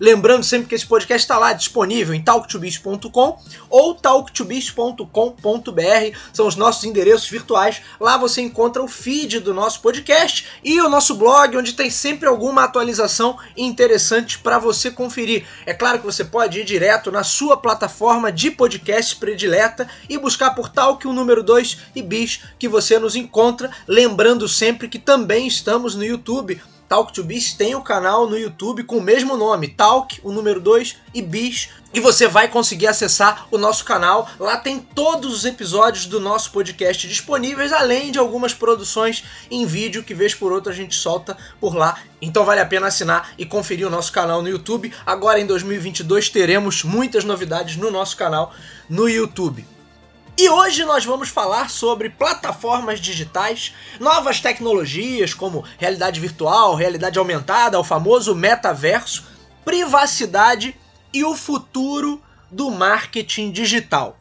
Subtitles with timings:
[0.00, 6.84] Lembrando sempre que esse podcast está lá disponível em talktobiz.com ou talktobiz.com.br, são os nossos
[6.84, 7.82] endereços virtuais.
[8.00, 12.28] Lá você encontra o feed do nosso podcast e o nosso blog, onde tem sempre
[12.28, 15.46] alguma atualização interessante para você conferir.
[15.66, 20.50] É claro que você pode ir direto na sua plataforma de podcast predileta e buscar
[20.50, 23.70] por Talk o número 2 e Bis que você nos encontra.
[23.86, 28.38] Lembrando sempre que também estamos no YouTube Talk to Biz tem o um canal no
[28.38, 32.86] YouTube com o mesmo nome, Talk, o número 2 e Biz, e você vai conseguir
[32.86, 34.28] acessar o nosso canal.
[34.40, 40.02] Lá tem todos os episódios do nosso podcast disponíveis, além de algumas produções em vídeo
[40.02, 42.00] que vez por outra a gente solta por lá.
[42.22, 44.92] Então vale a pena assinar e conferir o nosso canal no YouTube.
[45.04, 48.52] Agora em 2022 teremos muitas novidades no nosso canal
[48.88, 49.77] no YouTube.
[50.40, 57.80] E hoje nós vamos falar sobre plataformas digitais, novas tecnologias como realidade virtual, realidade aumentada,
[57.80, 59.26] o famoso metaverso,
[59.64, 60.78] privacidade
[61.12, 62.22] e o futuro
[62.52, 64.16] do marketing digital.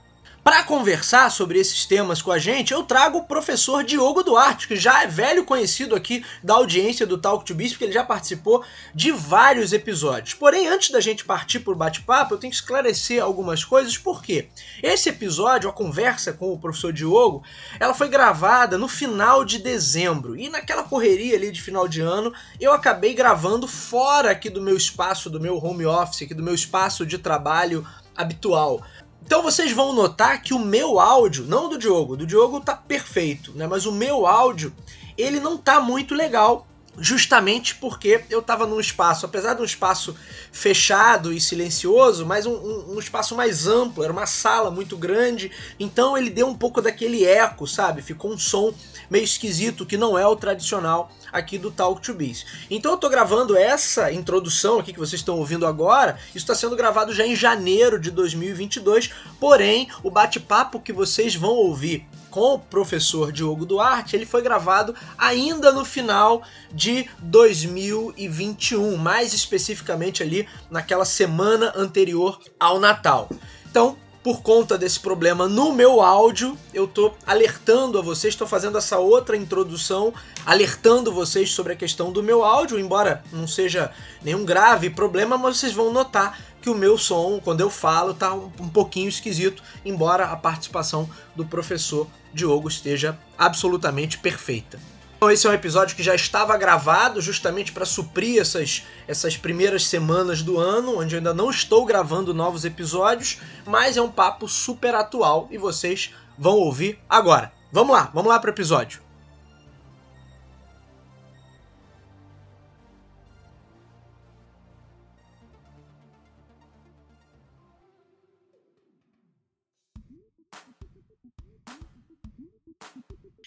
[0.47, 4.77] Para conversar sobre esses temas com a gente, eu trago o professor Diogo Duarte, que
[4.77, 8.63] já é velho conhecido aqui da audiência do Talk to Biz, porque ele já participou
[8.95, 10.33] de vários episódios.
[10.35, 14.47] Porém, antes da gente partir para o bate-papo, eu tenho que esclarecer algumas coisas, porque
[14.81, 17.43] esse episódio, a conversa com o professor Diogo,
[17.77, 20.33] ela foi gravada no final de dezembro.
[20.37, 24.77] E naquela correria ali de final de ano, eu acabei gravando fora aqui do meu
[24.77, 27.85] espaço, do meu home office, aqui do meu espaço de trabalho
[28.17, 28.81] habitual.
[29.25, 33.51] Então vocês vão notar que o meu áudio, não do Diogo, do Diogo tá perfeito,
[33.53, 33.67] né?
[33.67, 34.73] Mas o meu áudio,
[35.17, 36.66] ele não tá muito legal
[36.97, 40.15] justamente porque eu estava num espaço, apesar de um espaço
[40.51, 45.51] fechado e silencioso, mas um, um, um, espaço mais amplo, era uma sala muito grande,
[45.79, 48.01] então ele deu um pouco daquele eco, sabe?
[48.01, 48.73] Ficou um som
[49.09, 52.45] meio esquisito que não é o tradicional aqui do Talk to Biz.
[52.69, 56.75] Então eu tô gravando essa introdução aqui que vocês estão ouvindo agora, isso está sendo
[56.75, 62.07] gravado já em janeiro de 2022, porém o bate-papo que vocês vão ouvir
[62.37, 70.21] com o professor Diogo Duarte, ele foi gravado ainda no final de 2021, mais especificamente
[70.21, 73.27] ali naquela semana anterior ao Natal.
[73.67, 78.77] Então, por conta desse problema no meu áudio, eu tô alertando a vocês, estou fazendo
[78.77, 80.13] essa outra introdução,
[80.45, 83.89] alertando vocês sobre a questão do meu áudio, embora não seja
[84.21, 88.33] nenhum grave problema, mas vocês vão notar que o meu som, quando eu falo, tá
[88.33, 94.77] um pouquinho esquisito, embora a participação do professor Diogo esteja absolutamente perfeita.
[95.17, 99.87] Então esse é um episódio que já estava gravado justamente para suprir essas, essas primeiras
[99.87, 104.47] semanas do ano, onde eu ainda não estou gravando novos episódios, mas é um papo
[104.47, 107.51] super atual e vocês vão ouvir agora.
[107.71, 109.01] Vamos lá, vamos lá para o episódio.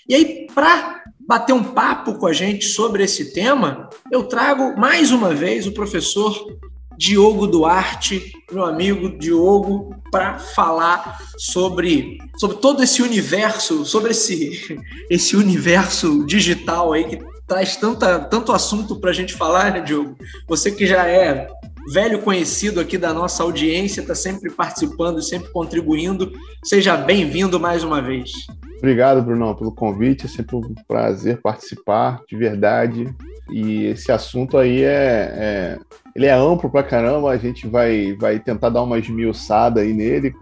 [0.08, 0.99] E aí, para
[1.30, 5.70] bater um papo com a gente sobre esse tema, eu trago mais uma vez o
[5.70, 6.58] professor
[6.98, 14.76] Diogo Duarte, meu amigo Diogo, para falar sobre, sobre todo esse universo, sobre esse,
[15.08, 20.16] esse universo digital aí que traz tanta, tanto assunto para a gente falar, né, Diogo?
[20.46, 21.48] Você que já é
[21.92, 26.30] velho conhecido aqui da nossa audiência, está sempre participando, sempre contribuindo.
[26.62, 28.30] Seja bem-vindo mais uma vez.
[28.78, 30.26] Obrigado, Brunão, pelo convite.
[30.26, 33.12] É sempre um prazer participar, de verdade.
[33.50, 35.78] E esse assunto aí é, é
[36.14, 37.32] ele é amplo pra caramba.
[37.32, 40.32] A gente vai, vai tentar dar uma esmiuçada aí nele.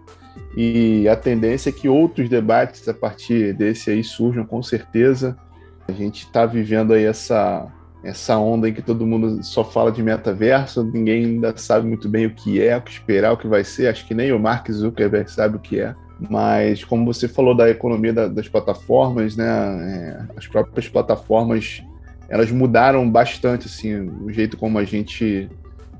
[0.55, 5.35] E a tendência é que outros debates a partir desse aí surjam, com certeza.
[5.89, 7.67] A gente está vivendo aí essa,
[8.03, 12.25] essa onda em que todo mundo só fala de metaverso, ninguém ainda sabe muito bem
[12.25, 13.87] o que é, o que esperar, o que vai ser.
[13.87, 15.93] Acho que nem o Mark Zuckerberg sabe o que é.
[16.29, 21.81] Mas, como você falou da economia da, das plataformas, né, é, as próprias plataformas
[22.29, 25.49] elas mudaram bastante assim, o jeito como a gente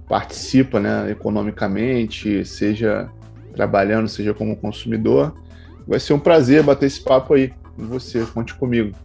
[0.07, 3.09] participa né, economicamente, seja
[3.53, 5.35] trabalhando, seja como consumidor.
[5.87, 8.95] Vai ser um prazer bater esse papo aí com você, conte comigo.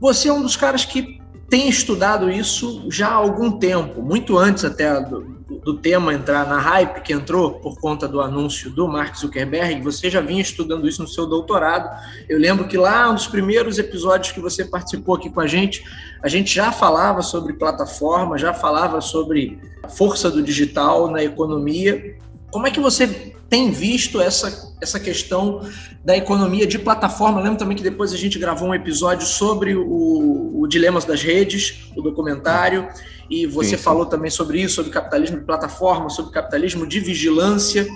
[0.00, 4.64] Você é um dos caras que tem estudado isso já há algum tempo, muito antes
[4.64, 9.82] até do tema entrar na hype que entrou por conta do anúncio do Mark Zuckerberg,
[9.82, 11.90] você já vinha estudando isso no seu doutorado.
[12.28, 15.84] Eu lembro que lá, um dos primeiros episódios que você participou aqui com a gente,
[16.22, 22.16] a gente já falava sobre plataforma, já falava sobre a força do digital na economia.
[22.50, 25.60] Como é que você tem visto essa, essa questão
[26.04, 27.40] da economia de plataforma?
[27.40, 31.22] Eu lembro também que depois a gente gravou um episódio sobre o, o Dilemas das
[31.22, 32.88] Redes, o documentário
[33.28, 33.82] e você sim, sim.
[33.82, 37.86] falou também sobre isso, sobre capitalismo de plataforma, sobre capitalismo de vigilância.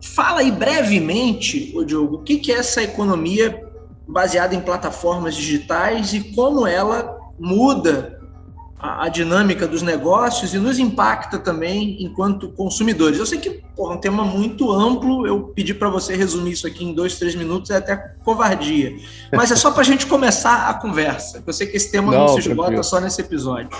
[0.00, 3.62] Fala aí brevemente, o Diogo, o que é essa economia
[4.08, 8.21] baseada em plataformas digitais e como ela muda
[8.82, 13.18] a, a dinâmica dos negócios e nos impacta também enquanto consumidores.
[13.18, 16.84] Eu sei que é um tema muito amplo, eu pedi para você resumir isso aqui
[16.84, 18.92] em dois, três minutos, é até covardia.
[19.32, 21.42] Mas é só para a gente começar a conversa.
[21.46, 22.84] Eu sei que esse tema não, não se esgota tranquilo.
[22.84, 23.70] só nesse episódio.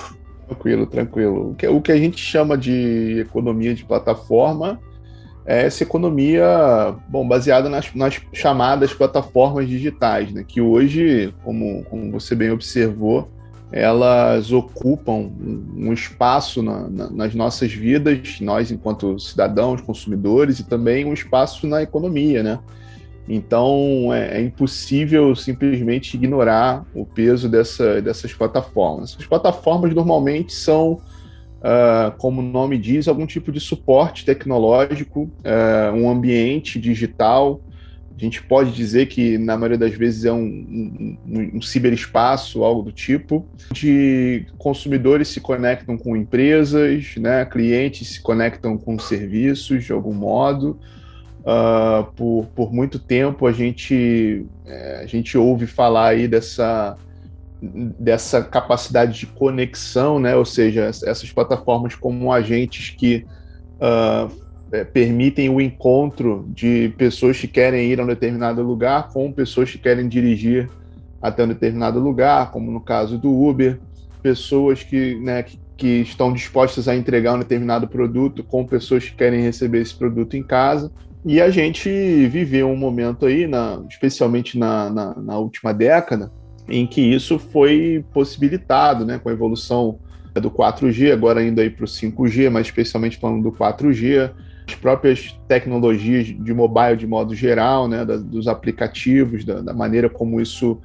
[0.46, 1.50] Tranquilo, tranquilo.
[1.50, 4.78] O que, o que a gente chama de economia de plataforma
[5.44, 10.44] é essa economia, bom, baseada nas, nas chamadas plataformas digitais, né?
[10.46, 13.28] Que hoje, como, como você bem observou,
[13.72, 21.06] elas ocupam um, espaço na, na, nas nossas vidas, nós enquanto cidadãos, consumidores, e também
[21.06, 22.58] um espaço na economia, né?
[23.26, 29.16] Então é, é, impossível simplesmente ignorar o peso dessa, dessas plataformas.
[29.19, 31.00] As plataformas normalmente são,
[31.60, 37.60] uh, como o nome diz, algum tipo de suporte tecnológico, uh, um ambiente digital.
[38.17, 42.82] A gente pode dizer que, na maioria das vezes, é um, um, um ciberespaço, algo
[42.82, 49.93] do tipo, de consumidores se conectam com empresas, né, clientes se conectam com serviços de
[49.93, 50.79] algum modo.
[51.41, 56.97] Uh, por, por muito tempo a gente, é, a gente ouve falar aí dessa,
[57.99, 60.37] dessa capacidade de conexão, né?
[60.37, 63.26] ou seja, essas plataformas como agentes que
[63.79, 64.41] uh,
[64.72, 69.70] é, permitem o encontro de pessoas que querem ir a um determinado lugar com pessoas
[69.70, 70.69] que querem dirigir
[71.20, 73.78] até um determinado lugar, como no caso do Uber,
[74.22, 79.14] pessoas que, né, que, que estão dispostas a entregar um determinado produto com pessoas que
[79.14, 80.90] querem receber esse produto em casa.
[81.25, 81.88] E a gente
[82.26, 86.32] viveu um momento aí, na, especialmente na, na, na última década,
[86.68, 90.00] em que isso foi possibilitado, né, com a evolução
[90.34, 94.32] do 4G, agora indo aí para o 5G, mas especialmente falando do 4G,
[94.67, 100.09] as próprias tecnologias de mobile de modo geral, né, da, dos aplicativos, da, da, maneira
[100.09, 100.81] como isso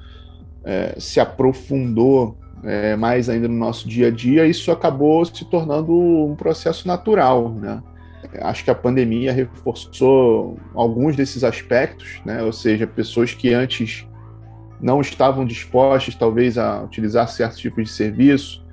[0.64, 5.92] é, se aprofundou é, mais ainda no nosso dia a dia, isso acabou se tornando
[5.92, 7.82] um processo natural, né?
[8.40, 12.42] Acho que a pandemia reforçou alguns desses aspectos, né?
[12.42, 14.06] ou seja, pessoas que antes
[14.80, 18.64] não estavam dispostas, talvez, a utilizar certos tipos de serviço.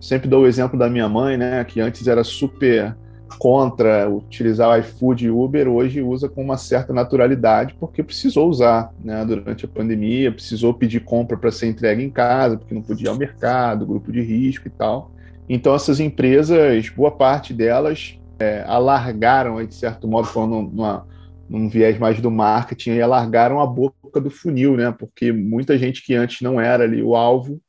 [0.00, 1.62] Sempre dou o exemplo da minha mãe, né?
[1.64, 2.96] que antes era super
[3.38, 8.92] contra utilizar o iFood e Uber, hoje usa com uma certa naturalidade, porque precisou usar
[9.02, 9.24] né?
[9.24, 13.10] durante a pandemia, precisou pedir compra para ser entregue em casa, porque não podia ir
[13.10, 15.10] ao mercado, grupo de risco e tal.
[15.48, 21.06] Então, essas empresas, boa parte delas é, alargaram, de certo modo, falando numa,
[21.48, 24.94] num viés mais do marketing, e alargaram a boca do funil, né?
[24.96, 27.60] Porque muita gente que antes não era ali o alvo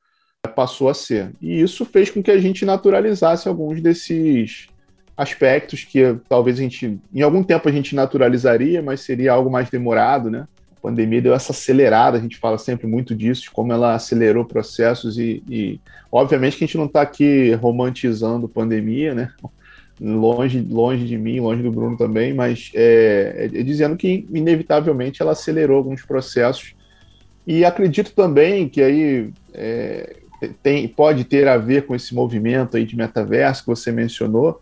[0.55, 1.31] passou a ser.
[1.41, 4.67] E isso fez com que a gente naturalizasse alguns desses
[5.15, 9.69] aspectos que talvez a gente, em algum tempo a gente naturalizaria, mas seria algo mais
[9.69, 10.47] demorado, né?
[10.75, 14.43] A pandemia deu essa acelerada, a gente fala sempre muito disso, de como ela acelerou
[14.43, 15.79] processos e, e
[16.11, 19.31] obviamente que a gente não está aqui romantizando pandemia, né?
[20.01, 25.31] longe, longe de mim, longe do Bruno também, mas é, é, dizendo que inevitavelmente ela
[25.31, 26.75] acelerou alguns processos
[27.45, 30.15] e acredito também que aí é,
[30.61, 34.61] tem, pode ter a ver com esse movimento aí de metaverso que você mencionou.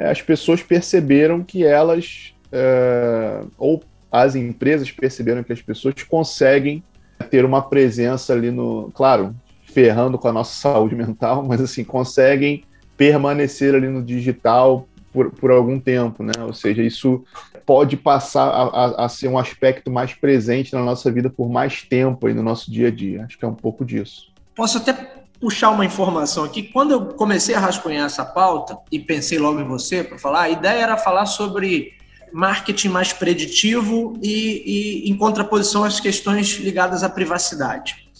[0.00, 6.82] É, as pessoas perceberam que elas, é, ou as empresas perceberam que as pessoas conseguem
[7.30, 12.64] ter uma presença ali no, claro, ferrando com a nossa saúde mental, mas assim, conseguem
[12.96, 16.32] permanecer ali no digital por, por algum tempo, né?
[16.40, 17.22] Ou seja, isso
[17.66, 21.82] pode passar a, a, a, ser um aspecto mais presente na nossa vida por mais
[21.82, 23.24] tempo aí no nosso dia a dia.
[23.26, 24.32] Acho que é um pouco disso.
[24.54, 26.62] Posso até puxar uma informação aqui.
[26.62, 30.50] Quando eu comecei a rascunhar essa pauta e pensei logo em você para falar, a
[30.50, 31.94] ideia era falar sobre
[32.32, 38.10] marketing mais preditivo e, e em contraposição às questões ligadas à privacidade.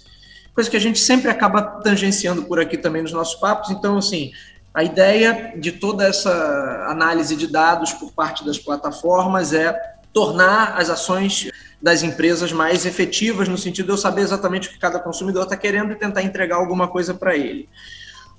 [0.54, 3.70] Coisa que a gente sempre acaba tangenciando por aqui também nos nossos papos.
[3.70, 4.32] Então, assim,
[4.74, 9.78] a ideia de toda essa análise de dados por parte das plataformas é
[10.12, 11.50] tornar as ações
[11.80, 15.56] das empresas mais efetivas, no sentido de eu saber exatamente o que cada consumidor está
[15.56, 17.68] querendo e tentar entregar alguma coisa para ele.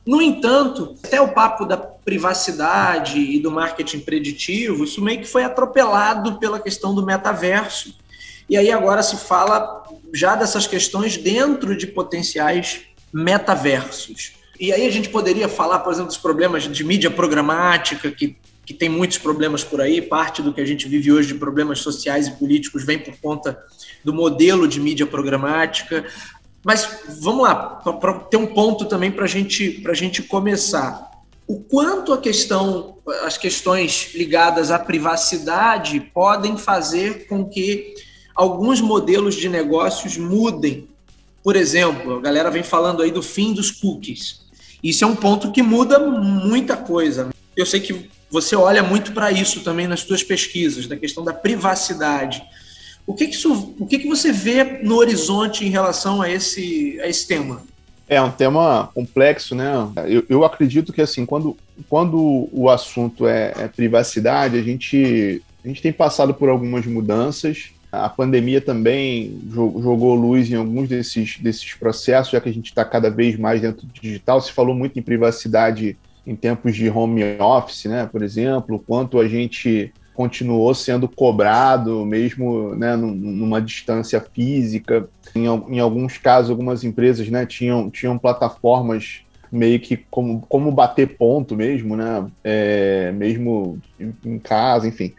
[0.05, 5.43] No entanto, até o papo da privacidade e do marketing preditivo, isso meio que foi
[5.43, 7.95] atropelado pela questão do metaverso.
[8.49, 9.83] E aí agora se fala
[10.13, 12.81] já dessas questões dentro de potenciais
[13.13, 14.33] metaversos.
[14.59, 18.73] E aí a gente poderia falar, por exemplo, dos problemas de mídia programática, que, que
[18.73, 22.27] tem muitos problemas por aí, parte do que a gente vive hoje de problemas sociais
[22.27, 23.57] e políticos vem por conta
[24.03, 26.05] do modelo de mídia programática.
[26.63, 31.09] Mas vamos lá, para ter um ponto também para gente, a gente começar.
[31.47, 37.95] O quanto a questão, as questões ligadas à privacidade podem fazer com que
[38.35, 40.87] alguns modelos de negócios mudem.
[41.43, 44.41] Por exemplo, a galera vem falando aí do fim dos cookies.
[44.83, 47.30] Isso é um ponto que muda muita coisa.
[47.55, 51.33] Eu sei que você olha muito para isso também nas suas pesquisas, da questão da
[51.33, 52.41] privacidade.
[53.05, 56.99] O que, que, isso, o que, que você vê no horizonte em relação a esse,
[57.01, 57.61] a esse tema?
[58.07, 59.71] É um tema complexo, né?
[60.07, 61.57] Eu, eu acredito que assim, quando,
[61.89, 67.71] quando o assunto é, é, privacidade, a gente, a gente tem passado por algumas mudanças.
[67.91, 72.85] A pandemia também jogou luz em alguns desses, desses processos, já que a gente está
[72.85, 74.39] cada vez mais dentro do digital.
[74.39, 78.07] Se falou muito em privacidade em tempos de home office, né?
[78.11, 85.07] Por exemplo, quanto a gente continuou sendo cobrado, mesmo né, numa distância física.
[85.33, 91.17] Em, em, alguns casos, algumas empresas né, tinham, tinham plataformas meio que como, como bater
[91.17, 92.25] ponto mesmo, né?
[92.43, 95.13] É, mesmo em casa, enfim.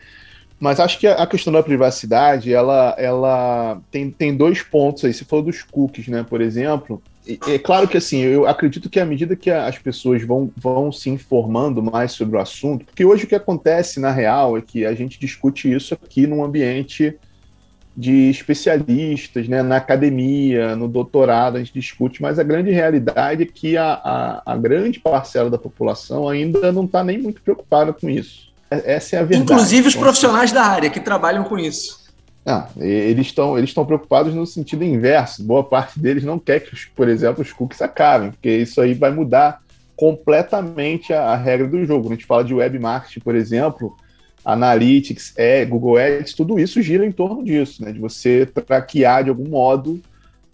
[0.58, 5.12] Mas acho que a questão da privacidade, ela, ela tem, tem dois pontos aí.
[5.12, 6.24] Você falou dos cookies, né?
[6.26, 10.50] Por exemplo, é claro que assim, eu acredito que à medida que as pessoas vão,
[10.56, 14.60] vão se informando mais sobre o assunto, porque hoje o que acontece na real é
[14.60, 17.16] que a gente discute isso aqui num ambiente
[17.96, 23.46] de especialistas, né, na academia, no doutorado, a gente discute, mas a grande realidade é
[23.46, 28.08] que a, a, a grande parcela da população ainda não está nem muito preocupada com
[28.08, 28.50] isso.
[28.70, 29.52] É, essa é a verdade.
[29.52, 32.01] Inclusive os profissionais da área que trabalham com isso.
[32.44, 35.44] Ah, eles estão eles preocupados no sentido inverso.
[35.44, 39.12] Boa parte deles não quer que, por exemplo, os cookies acabem, porque isso aí vai
[39.12, 39.60] mudar
[39.96, 42.08] completamente a, a regra do jogo.
[42.08, 43.96] A gente fala de web marketing, por exemplo,
[44.44, 47.92] Analytics, é, Google Ads, tudo isso gira em torno disso, né?
[47.92, 50.00] De você traquear de algum modo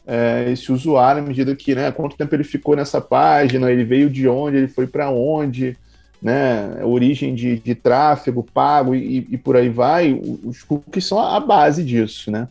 [0.06, 1.90] é, esse usuário à medida que, né?
[1.90, 5.74] Quanto tempo ele ficou nessa página, ele veio de onde, ele foi para onde
[6.20, 10.12] né, origem de, de tráfego pago e, e, por aí vai,
[10.44, 12.48] os cookies são a base disso, né?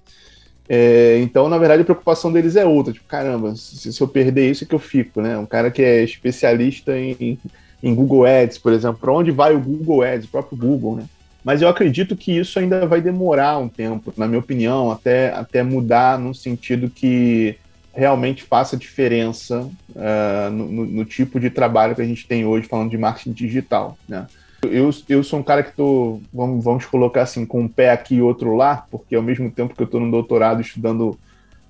[0.69, 2.91] É, então, na verdade, a preocupação deles é outra.
[2.91, 5.37] Tipo, caramba, se, se, eu perder isso, é que eu fico, né?
[5.37, 7.39] Um cara que é especialista em,
[7.81, 11.05] em Google Ads, por exemplo, para onde vai o Google Ads, o próprio Google, né?
[11.43, 15.63] Mas eu acredito que isso ainda vai demorar um tempo, na minha opinião, até, até
[15.63, 17.55] mudar no sentido que
[17.97, 22.91] realmente faça diferença uh, no, no, tipo de trabalho que a gente tem hoje falando
[22.91, 24.27] de marketing digital, né?
[24.61, 28.15] Eu, eu sou um cara que estou, vamos, vamos colocar assim, com um pé aqui
[28.15, 31.17] e outro lá, porque ao mesmo tempo que eu estou no doutorado estudando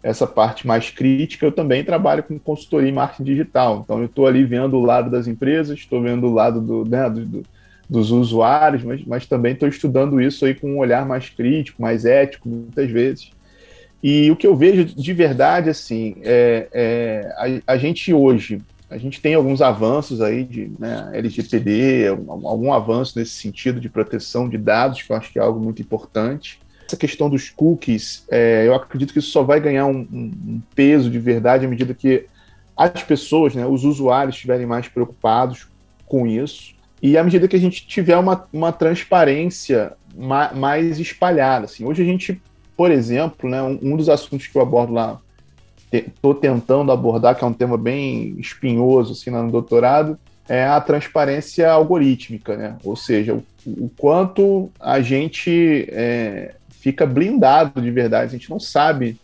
[0.04, 3.82] essa parte mais crítica, eu também trabalho com consultoria em marketing digital.
[3.84, 7.10] Então eu estou ali vendo o lado das empresas, estou vendo o lado do, né,
[7.10, 7.44] do, do,
[7.90, 12.04] dos usuários, mas, mas também estou estudando isso aí com um olhar mais crítico, mais
[12.04, 13.32] ético, muitas vezes.
[14.02, 18.98] E o que eu vejo de verdade, assim, é, é a, a, gente hoje, a
[18.98, 24.58] gente tem alguns avanços aí de né, LGPD, algum, avanço nesse sentido de proteção de
[24.58, 26.60] dados, que eu acho que é algo muito importante.
[26.86, 31.10] Essa questão dos cookies, é, eu acredito que isso só vai ganhar um, um, peso
[31.10, 32.26] de verdade à medida que
[32.78, 35.68] as pessoas, né, os usuários estiverem mais preocupados
[36.06, 36.76] com isso.
[37.02, 41.66] E à medida que a gente tiver uma, uma transparência mais espalhada.
[41.66, 41.84] Assim.
[41.84, 42.42] Hoje a gente
[42.78, 45.20] por exemplo, né, um, dos assuntos que eu abordo lá,
[45.92, 50.18] estou te, tentando abordar, que é um tema bem espinhoso assim, no doutorado,
[50.48, 52.78] é a transparência algorítmica, né?
[52.84, 58.60] ou seja, o, o quanto a gente é, fica blindado de verdade, a gente não
[58.60, 59.20] sabe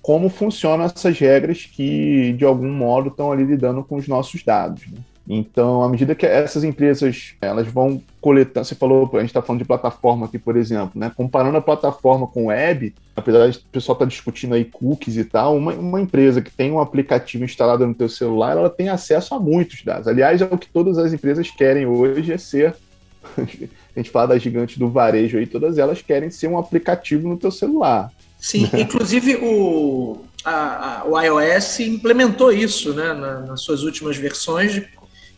[0.00, 4.82] como funcionam essas regras que, de algum modo, estão ali lidando com os nossos dados.
[4.86, 4.98] Né?
[5.28, 9.60] Então, à medida que essas empresas elas vão coletando, você falou, a gente está falando
[9.60, 11.12] de plataforma aqui, por exemplo, né?
[11.14, 15.24] Comparando a plataforma com web, apesar de o pessoal estar tá discutindo aí cookies e
[15.24, 19.34] tal, uma, uma empresa que tem um aplicativo instalado no teu celular, ela tem acesso
[19.34, 20.08] a muitos dados.
[20.08, 22.74] Aliás, é o que todas as empresas querem hoje é ser
[23.38, 27.36] a gente fala das gigantes do varejo aí, todas elas querem ser um aplicativo no
[27.36, 28.10] teu celular.
[28.38, 34.82] Sim, inclusive o, a, a, o iOS implementou isso né, na, nas suas últimas versões,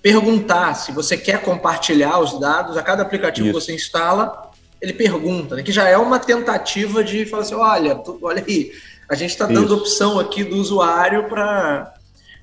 [0.05, 3.59] perguntar se você quer compartilhar os dados, a cada aplicativo Isso.
[3.59, 7.95] que você instala, ele pergunta, né, que já é uma tentativa de falar assim, olha,
[7.95, 8.71] tu, olha aí,
[9.09, 11.95] a gente está dando opção aqui do usuário para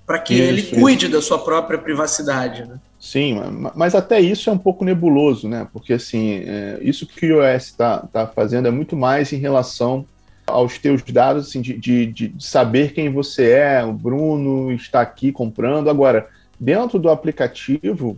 [0.08, 1.14] para que isso, ele cuide isso.
[1.14, 2.66] da sua própria privacidade.
[2.66, 2.80] Né?
[3.00, 3.40] Sim,
[3.76, 5.68] mas até isso é um pouco nebuloso, né?
[5.72, 10.04] Porque assim, é, isso que o iOS está tá fazendo é muito mais em relação
[10.46, 15.32] aos teus dados, assim, de, de, de, saber quem você é, o Bruno está aqui
[15.32, 15.90] comprando.
[15.90, 16.28] Agora,
[16.62, 18.16] dentro do aplicativo,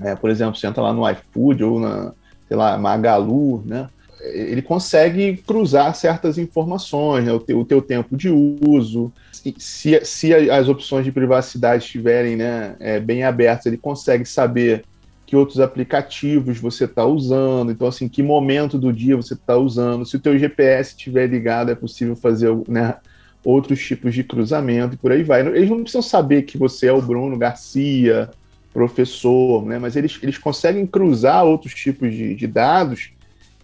[0.00, 2.12] é, por exemplo, você entra lá no iFood ou na,
[2.48, 3.88] sei lá, Magalu, né?
[4.20, 7.32] Ele consegue cruzar certas informações, né?
[7.32, 9.10] o, teu, o teu tempo de uso,
[9.56, 14.84] se, se as opções de privacidade estiverem né, é, bem abertas, ele consegue saber
[15.24, 20.04] que outros aplicativos você está usando, então assim, que momento do dia você está usando,
[20.04, 22.96] se o teu GPS estiver ligado, é possível fazer né,
[23.44, 25.46] outros tipos de cruzamento e por aí vai.
[25.46, 28.30] Eles não precisam saber que você é o Bruno Garcia,
[28.72, 33.10] professor, né, mas eles, eles conseguem cruzar outros tipos de, de dados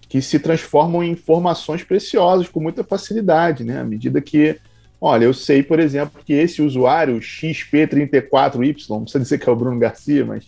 [0.09, 4.59] que se transformam em informações preciosas com muita facilidade, né, à medida que
[5.01, 9.57] Olha, eu sei, por exemplo, que esse usuário XP34Y, não precisa dizer que é o
[9.57, 10.47] Bruno Garcia, mas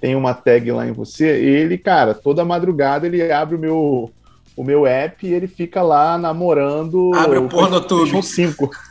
[0.00, 4.10] tem uma tag lá em você, ele, cara, toda madrugada ele abre o meu
[4.58, 8.70] o meu app e ele fica lá namorando abre o PornoTube 5.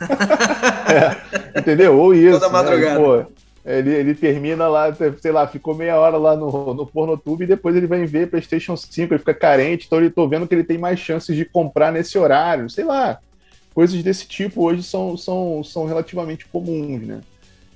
[1.54, 1.98] é, entendeu?
[1.98, 2.40] Ou isso.
[2.40, 2.52] Toda né?
[2.52, 3.00] madrugada.
[3.00, 3.24] Pô,
[3.64, 7.76] ele, ele termina lá, sei lá, ficou meia hora lá no, no PornoTube e depois
[7.76, 10.78] ele vai ver PlayStation 5, ele fica carente, então ele tô vendo que ele tem
[10.78, 13.18] mais chances de comprar nesse horário, sei lá
[13.78, 17.20] coisas desse tipo hoje são, são, são relativamente comuns, né?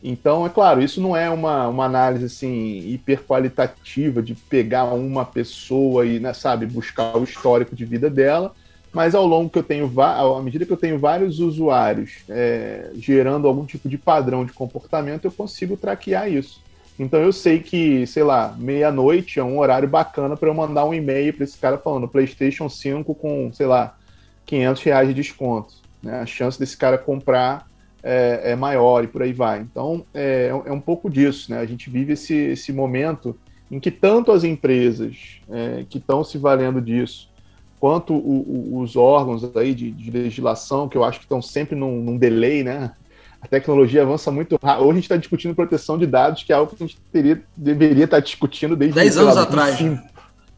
[0.02, 6.04] Então, é claro, isso não é uma, uma análise assim hiperqualitativa de pegar uma pessoa
[6.04, 8.52] e, né, sabe, buscar o histórico de vida dela,
[8.92, 13.46] mas ao longo que eu tenho, à medida que eu tenho vários usuários é, gerando
[13.46, 16.60] algum tipo de padrão de comportamento, eu consigo traquear isso.
[16.98, 20.92] Então eu sei que, sei lá, meia-noite é um horário bacana para eu mandar um
[20.92, 23.96] e-mail para esse cara falando PlayStation 5 com, sei lá,
[24.44, 26.20] 500 reais de desconto né?
[26.20, 27.66] A chance desse cara comprar
[28.02, 29.60] é, é maior e por aí vai.
[29.60, 31.58] Então, é, é, um pouco disso, né?
[31.58, 33.36] A gente vive esse, esse momento
[33.70, 37.30] em que tanto as empresas é, que estão se valendo disso,
[37.78, 41.74] quanto o, o, os órgãos aí de, de, legislação, que eu acho que estão sempre
[41.74, 42.92] num, num delay, né?
[43.40, 44.82] A tecnologia avança muito rápido.
[44.84, 47.42] Hoje a gente está discutindo proteção de dados, que é algo que a gente teria,
[47.56, 49.80] deveria estar tá discutindo desde 10 anos lá, atrás.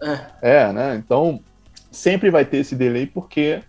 [0.02, 0.20] É.
[0.42, 0.96] é, né?
[0.96, 1.40] Então,
[1.90, 3.62] sempre vai ter esse delay, porque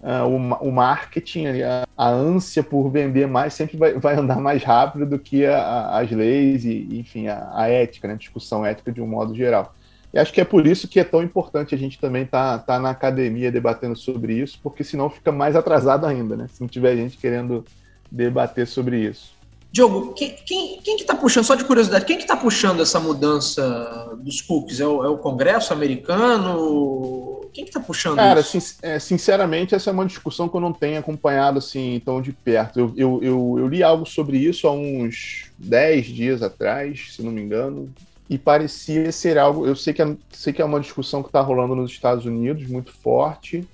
[0.00, 4.62] uh, o, o, marketing, a, a, ânsia por vender mais sempre vai, vai andar mais
[4.62, 8.16] rápido do que a, a, as leis e, enfim, a, ética, né?
[8.16, 9.74] discussão ética de um modo geral.
[10.12, 12.64] E acho que é por isso que é tão importante a gente também estar tá,
[12.74, 16.48] tá na academia debatendo sobre isso, porque senão fica mais atrasado ainda, né?
[16.52, 17.64] Se não tiver gente querendo
[18.10, 19.38] debater sobre isso.
[19.72, 22.98] Diogo, quem, quem, quem que está puxando, só de curiosidade, quem que está puxando essa
[22.98, 24.80] mudança dos cookies?
[24.80, 27.29] É o, é o Congresso americano?
[27.52, 28.60] Quem que está puxando Cara, isso?
[28.60, 32.32] Sin é, sinceramente, essa é uma discussão que eu não tenho acompanhado assim tão de
[32.32, 32.78] perto.
[32.78, 37.32] Eu, eu, eu, eu li algo sobre isso há uns 10 dias atrás, se não
[37.32, 37.92] me engano,
[38.28, 39.66] e parecia ser algo.
[39.66, 42.66] Eu sei que é, sei que é uma discussão que está rolando nos Estados Unidos
[42.66, 43.66] muito forte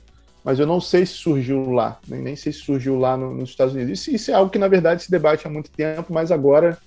[0.47, 3.51] mas eu não sei se surgiu lá, nem, nem sei se surgiu lá no, nos
[3.51, 3.99] Estados Unidos.
[3.99, 6.79] Isso, isso, é algo que, na verdade, se debate há muito tempo, mas agora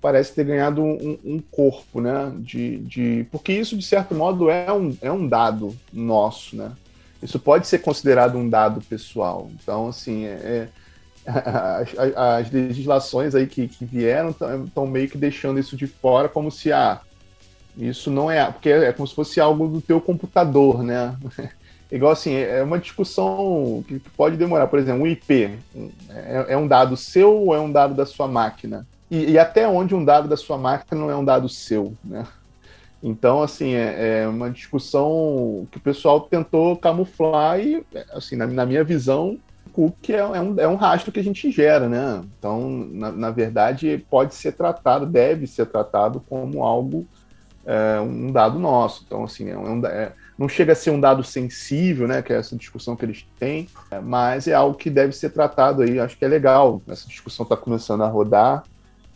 [0.00, 2.32] parece ter ganhado um, um corpo, né?
[2.36, 6.72] De, de, porque isso, de certo modo, é um, é um dado nosso, né?
[7.22, 9.50] Isso pode ser considerado um dado pessoal.
[9.60, 10.68] Então, assim, é, é
[11.28, 16.50] as, as, legislações aí que, que vieram estão meio que deixando isso de fora como
[16.50, 17.00] se, ah,
[17.76, 18.50] isso não é...
[18.50, 21.16] Porque é como se fosse algo do teu computador, né?
[21.90, 24.66] Igual assim, é uma discussão que pode demorar.
[24.66, 25.50] Por exemplo, um IP
[26.10, 28.86] é, é um dado seu ou é um dado da sua máquina?
[29.10, 32.26] E, e, até onde um dado da sua máquina não é um dado seu, né?
[33.02, 38.66] Então, assim, é, é uma discussão que o pessoal tentou camuflar e, assim, na, na
[38.66, 39.38] minha visão,
[40.02, 42.22] que é, é, um, é um rastro que a gente gera, né?
[42.38, 47.06] Então, na, na verdade, pode ser tratado, deve ser tratado como algo,
[47.64, 49.04] é, um dado nosso.
[49.06, 52.36] Então, assim, é um, é, não chega a ser um dado sensível, né, que é
[52.36, 53.68] essa discussão que eles têm,
[54.04, 55.98] mas é algo que deve ser tratado aí.
[55.98, 56.80] Acho que é legal.
[56.88, 58.64] Essa discussão está começando a rodar.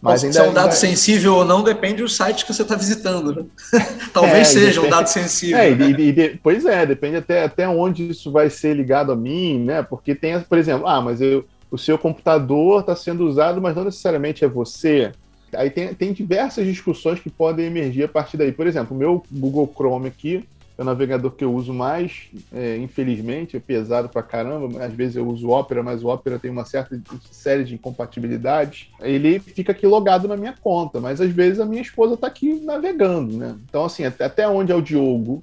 [0.03, 0.77] Mas ainda, se é um dado ainda...
[0.77, 3.35] sensível ou não depende do site que você está visitando.
[3.35, 3.47] Né?
[4.13, 4.87] Talvez é, seja depende...
[4.87, 5.59] um dado sensível.
[5.59, 5.91] É, né?
[5.97, 9.81] e, e, pois é, depende até, até onde isso vai ser ligado a mim, né?
[9.83, 13.85] Porque tem, por exemplo, ah, mas eu, o seu computador está sendo usado, mas não
[13.85, 15.13] necessariamente é você.
[15.55, 18.51] Aí tem, tem diversas discussões que podem emergir a partir daí.
[18.51, 20.45] Por exemplo, o meu Google Chrome aqui,
[20.77, 24.85] é o navegador que eu uso mais, é, infelizmente, é pesado pra caramba.
[24.85, 26.99] Às vezes eu uso o Opera, mas o Opera tem uma certa
[27.31, 28.89] série de incompatibilidades.
[29.01, 32.55] Ele fica aqui logado na minha conta, mas às vezes a minha esposa tá aqui
[32.61, 33.57] navegando, né?
[33.69, 35.43] Então, assim, até, até onde é o Diogo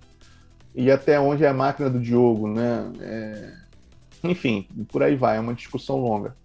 [0.73, 2.91] e até onde é a máquina do Diogo, né?
[3.01, 3.53] É...
[4.23, 6.35] Enfim, por aí vai, é uma discussão longa.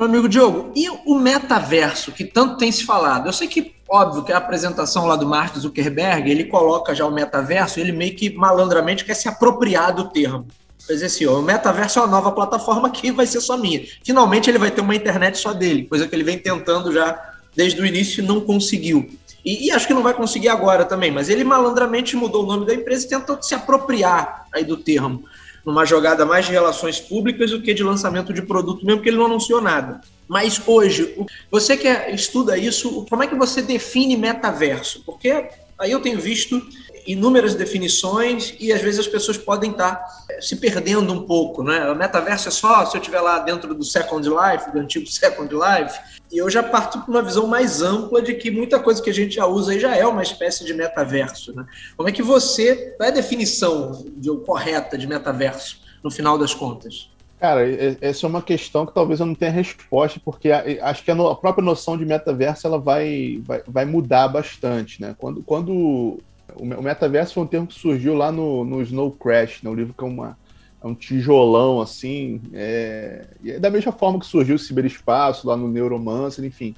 [0.00, 3.28] Meu amigo Diogo, e o metaverso, que tanto tem se falado?
[3.28, 7.10] Eu sei que, óbvio, que a apresentação lá do Mark Zuckerberg, ele coloca já o
[7.10, 10.48] metaverso, ele meio que malandramente quer se apropriar do termo.
[10.88, 13.84] Dizer assim, o metaverso é uma nova plataforma que vai ser só minha.
[14.02, 17.78] Finalmente ele vai ter uma internet só dele, coisa que ele vem tentando já desde
[17.78, 19.06] o início e não conseguiu.
[19.44, 22.64] E, e, acho que não vai conseguir agora também, mas ele malandramente mudou o nome
[22.64, 25.24] da empresa e tentou se apropriar aí do termo
[25.64, 29.18] numa jogada mais de relações públicas do que de lançamento de produto, mesmo que ele
[29.18, 30.00] não anunciou nada.
[30.28, 35.02] Mas hoje, você que estuda isso, como é que você define metaverso?
[35.04, 36.62] Porque aí eu tenho visto
[37.06, 41.90] inúmeras definições e às vezes as pessoas podem estar eh, se perdendo um pouco, né?
[41.90, 45.52] O metaverso é só se eu estiver lá dentro do Second Life, do antigo Second
[45.52, 45.98] Life,
[46.30, 49.14] e eu já parto para uma visão mais ampla de que muita coisa que a
[49.14, 51.66] gente já usa aí já é uma espécie de metaverso, né?
[51.96, 56.54] Como é que você, qual é a definição de, correta de metaverso no final das
[56.54, 57.10] contas?
[57.40, 57.62] Cara,
[58.00, 61.64] essa é uma questão que talvez eu não tenha resposta, porque acho que a própria
[61.64, 65.16] noção de metaverso ela vai, vai, vai mudar bastante, né?
[65.18, 66.20] Quando, quando
[66.56, 69.72] o metaverso foi um termo que surgiu lá no, no Snow Crash, né?
[69.72, 70.36] livro que é, uma,
[70.82, 72.40] é um tijolão, assim.
[72.52, 73.26] É...
[73.42, 76.74] E é da mesma forma que surgiu o ciberespaço lá no Neuromancer, enfim.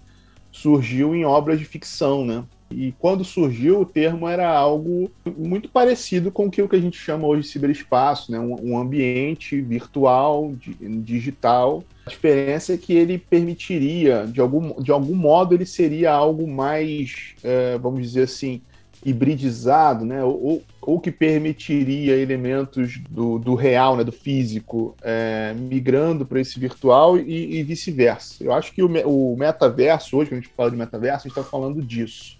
[0.50, 2.44] Surgiu em obras de ficção, né?
[2.74, 7.26] E quando surgiu, o termo era algo muito parecido com o que a gente chama
[7.26, 8.38] hoje de ciberespaço, né?
[8.38, 11.84] um, ambiente virtual, digital.
[12.06, 17.34] A diferença é que ele permitiria, de algum, de algum modo, ele seria algo mais,
[17.44, 18.60] é, vamos dizer assim,
[19.04, 26.24] hibridizado, né, ou, ou que permitiria elementos do, do real, né, do físico, é, migrando
[26.24, 28.42] para esse virtual e, e vice-versa.
[28.42, 31.38] Eu acho que o, o, metaverso, hoje, quando a gente fala de metaverso, a gente
[31.38, 32.38] está falando disso.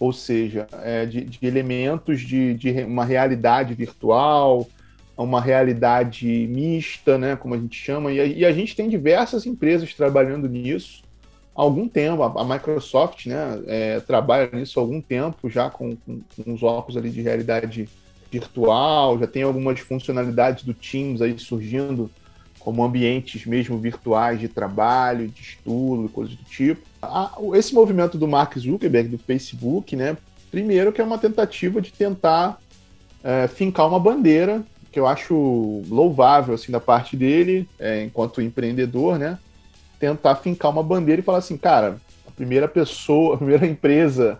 [0.00, 4.68] Ou seja, é, de, de, elementos de, de uma realidade virtual,
[5.16, 9.46] uma realidade mista, né, como a gente chama, e a, e a gente tem diversas
[9.46, 11.04] empresas trabalhando nisso
[11.54, 12.22] algum tempo.
[12.22, 16.96] A, Microsoft né, é, trabalha nisso há algum tempo já com, com, com os óculos
[16.96, 17.88] ali de realidade
[18.30, 22.10] virtual, já tem algumas funcionalidades do Teams aí surgindo
[22.58, 26.80] como ambientes mesmo virtuais de trabalho, de estudo, coisas do tipo.
[27.54, 30.16] Esse movimento do Mark Zuckerberg, do Facebook, né,
[30.50, 32.58] primeiro que é uma tentativa de tentar
[33.22, 39.18] é, fincar uma bandeira, que eu acho louvável assim da parte dele, é, enquanto empreendedor,
[39.18, 39.38] né,
[40.04, 44.38] tentar fincar uma bandeira e falar assim, cara, a primeira pessoa, a primeira empresa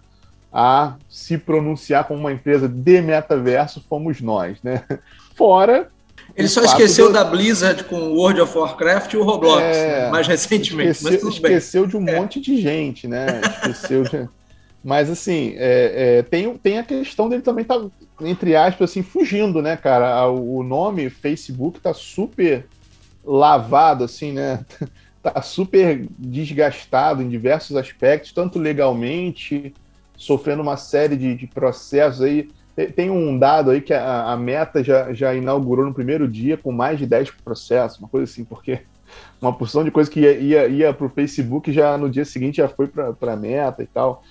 [0.52, 4.84] a se pronunciar como uma empresa de metaverso fomos nós, né?
[5.34, 5.88] Fora.
[6.36, 10.10] Ele só esqueceu da Blizzard com World of Warcraft e o Roblox, é, né?
[10.10, 10.90] mais recentemente.
[10.90, 12.16] Esqueceu, esqueceu de um é.
[12.16, 13.40] monte de gente, né?
[13.44, 14.28] Esqueceu de...
[14.82, 17.80] Mas assim, é, é, tem, tem a questão dele também tá,
[18.20, 20.28] entre aspas, assim, fugindo, né, cara?
[20.28, 22.66] O nome Facebook tá super
[23.24, 24.64] lavado, assim, né?
[25.26, 29.74] Está super desgastado em diversos aspectos, tanto legalmente,
[30.16, 32.50] sofrendo uma série de, de processos aí.
[32.94, 36.72] Tem um dado aí que a, a, Meta já, já inaugurou no primeiro dia com
[36.72, 38.80] mais de 10 processos, uma coisa assim, porque
[39.40, 42.58] uma porção de coisa que ia, ia, ia para o Facebook já no dia seguinte
[42.58, 44.22] já foi para a Meta e tal.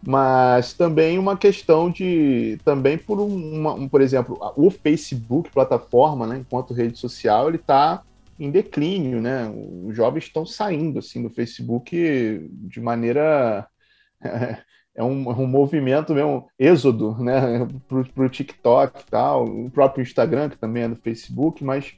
[0.00, 2.56] Mas também uma questão de.
[2.64, 8.04] Também por uma, um, por exemplo, o Facebook, plataforma, né, enquanto rede social, ele está
[8.38, 9.50] em declínio, né?
[9.84, 13.66] Os jovens estão saindo assim do Facebook de maneira
[14.94, 17.66] é um, é um movimento mesmo êxodo, né?
[17.88, 21.94] Para o TikTok e tal, o próprio Instagram que também é do Facebook, mas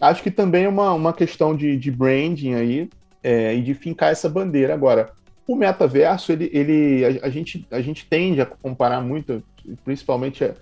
[0.00, 2.88] acho que também é uma, uma questão de, de branding aí
[3.22, 4.74] é, e de fincar essa bandeira.
[4.74, 5.12] Agora,
[5.46, 9.42] o metaverso, ele, ele a, a, gente, a gente tende a comparar muito,
[9.84, 10.52] principalmente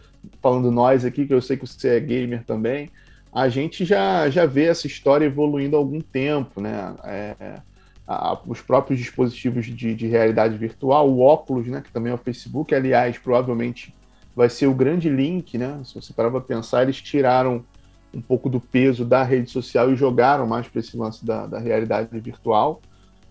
[0.41, 2.91] falando nós aqui, que eu sei que você é gamer também,
[3.33, 6.95] a gente já, já vê essa história evoluindo há algum tempo, né?
[7.05, 7.61] É,
[8.07, 12.19] a, os próprios dispositivos de, de, realidade virtual, o óculos, né, que também é o
[12.19, 13.95] Facebook, aliás, provavelmente
[14.35, 15.81] vai ser o grande link, né?
[15.85, 17.65] Se você parar para pensar, eles tiraram
[18.13, 21.59] um pouco do peso da rede social e jogaram mais para esse lance da, da,
[21.59, 22.83] realidade virtual.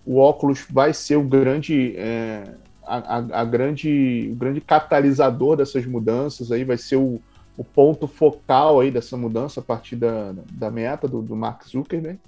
[0.06, 2.44] O óculos vai ser o grande, é,
[2.84, 7.22] a, a, a, grande, o grande catalisador dessas mudanças aí, vai ser o,
[7.58, 12.20] o ponto focal aí dessa mudança a partir da, da meta do, do Mark Zuckerberg.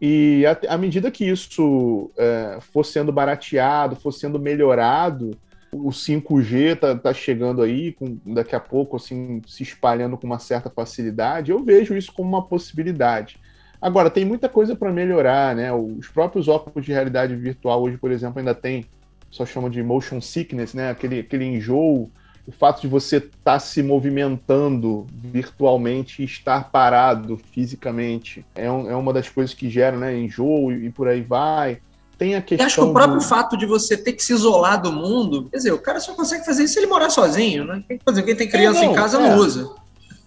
[0.00, 5.36] E à medida que isso é, for sendo barateado, for sendo melhorado,
[5.72, 10.40] o 5G tá, tá chegando aí, com, daqui a pouco assim se espalhando com uma
[10.40, 11.52] certa facilidade.
[11.52, 13.38] Eu vejo isso como uma possibilidade.
[13.80, 15.72] Agora tem muita coisa para melhorar, né?
[15.72, 18.86] Os próprios óculos de realidade virtual hoje, por exemplo, ainda tem,
[19.30, 20.90] só chama de motion sickness, né?
[20.90, 22.10] Aquele, aquele enjoo
[22.46, 28.90] o fato de você estar tá se movimentando virtualmente e estar parado fisicamente é, um,
[28.90, 31.78] é uma das coisas que gera né, enjoo e, e por aí vai.
[32.18, 32.64] Tem a questão.
[32.64, 33.24] Eu acho que o próprio do...
[33.24, 36.44] fato de você ter que se isolar do mundo, quer dizer, o cara só consegue
[36.44, 37.82] fazer isso se ele morar sozinho, né?
[37.86, 39.20] Quem, quem tem criança é, não, em casa é.
[39.20, 39.74] não usa.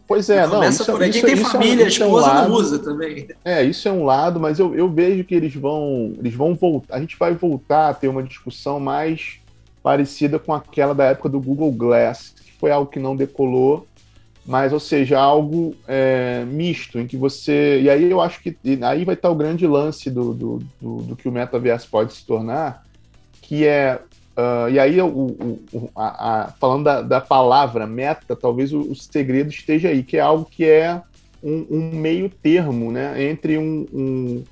[0.08, 0.64] Pois é, não.
[0.64, 1.10] Isso, por aí.
[1.10, 3.28] Quem tem família, é, esposa, é um não usa também.
[3.44, 6.14] É, isso é um lado, mas eu, eu vejo que eles vão.
[6.20, 6.96] Eles vão voltar.
[6.96, 9.40] A gente vai voltar a ter uma discussão mais
[9.86, 13.86] parecida com aquela da época do Google Glass, que foi algo que não decolou,
[14.44, 17.82] mas, ou seja, algo é, misto, em que você.
[17.82, 21.16] E aí eu acho que aí vai estar o grande lance do, do, do, do
[21.16, 22.84] que o metaverso pode se tornar,
[23.44, 24.00] que é
[24.38, 26.08] Uh, e aí, o, o, a,
[26.42, 30.44] a, falando da, da, palavra meta, talvez o, o, segredo esteja aí, que é algo
[30.44, 31.02] que é
[31.42, 34.44] um, um meio termo né, entre um, um,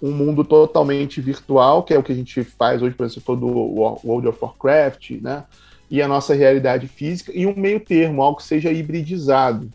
[0.00, 3.46] um, mundo totalmente virtual, que é o que a gente faz hoje, por exemplo, do
[3.46, 5.44] World of Warcraft, né,
[5.90, 9.70] e a nossa realidade física, e um meio termo, algo que seja hibridizado.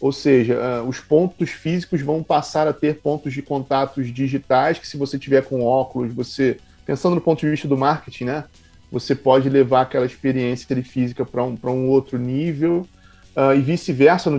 [0.00, 4.88] Ou seja, uh, os pontos físicos vão passar a ter pontos de contatos digitais, que
[4.88, 6.56] se você tiver com óculos, você,
[6.86, 8.44] pensando no ponto de vista do marketing, né,
[8.90, 12.88] você pode levar aquela experiência física para um, um outro nível,
[13.36, 14.30] uh, e vice-versa,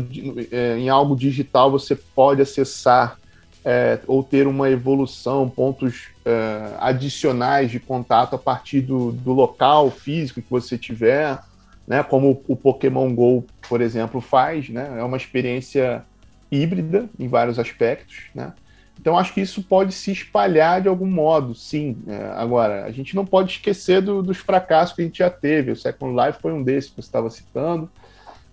[0.51, 3.20] é, em algo digital você pode acessar
[3.63, 9.91] é, ou ter uma evolução, pontos é, adicionais de contato a partir do, do local
[9.91, 11.39] físico que você tiver,
[11.87, 16.03] né, como o Pokémon Go, por exemplo, faz, né, é uma experiência
[16.51, 18.53] híbrida em vários aspectos, né,
[19.01, 21.97] então, acho que isso pode se espalhar de algum modo, sim.
[22.07, 25.71] É, agora, a gente não pode esquecer do, dos fracassos que a gente já teve.
[25.71, 27.89] O Second Life foi um desses que você estava citando.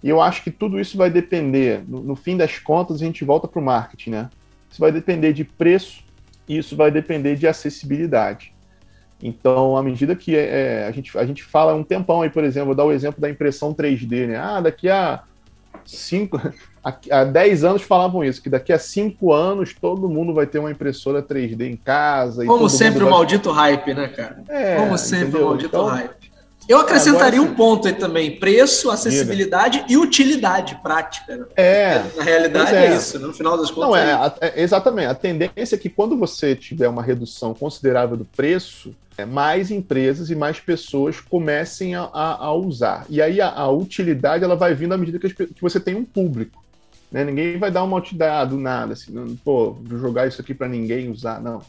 [0.02, 3.26] E eu acho que tudo isso vai depender, no, no fim das contas, a gente
[3.26, 4.30] volta para o marketing, né?
[4.70, 6.04] Isso vai depender de preço
[6.48, 8.52] e isso vai depender de acessibilidade.
[9.22, 12.66] Então, à medida que é, a, gente, a gente fala um tempão aí, por exemplo,
[12.66, 14.36] vou dar o exemplo da impressão 3D, né?
[14.36, 15.22] Ah, daqui a
[15.84, 16.40] cinco,
[17.10, 20.70] há 10 anos falavam isso, que daqui a 5 anos todo mundo vai ter uma
[20.70, 22.44] impressora 3D em casa.
[22.44, 24.42] Como sempre o maldito hype, né, cara?
[24.48, 25.42] É, Como sempre entendeu?
[25.42, 26.17] o maldito então, hype.
[26.68, 31.36] Eu acrescentaria um ponto aí também: preço, acessibilidade e utilidade prática.
[31.36, 31.46] Né?
[31.56, 32.04] É.
[32.14, 32.86] Na realidade é.
[32.86, 32.96] é.
[32.96, 33.26] isso, né?
[33.26, 33.88] no final das contas.
[33.88, 35.06] Não, é, é, é, exatamente.
[35.06, 40.30] A tendência é que quando você tiver uma redução considerável do preço, é, mais empresas
[40.30, 43.06] e mais pessoas comecem a, a, a usar.
[43.08, 46.04] E aí a, a, utilidade ela vai vindo à medida que, que você tem um
[46.04, 46.62] público.
[47.10, 47.24] Né?
[47.24, 50.68] Ninguém vai dar uma utilidade do nada, assim, não, pô, vou jogar isso aqui para
[50.68, 51.62] ninguém usar, não.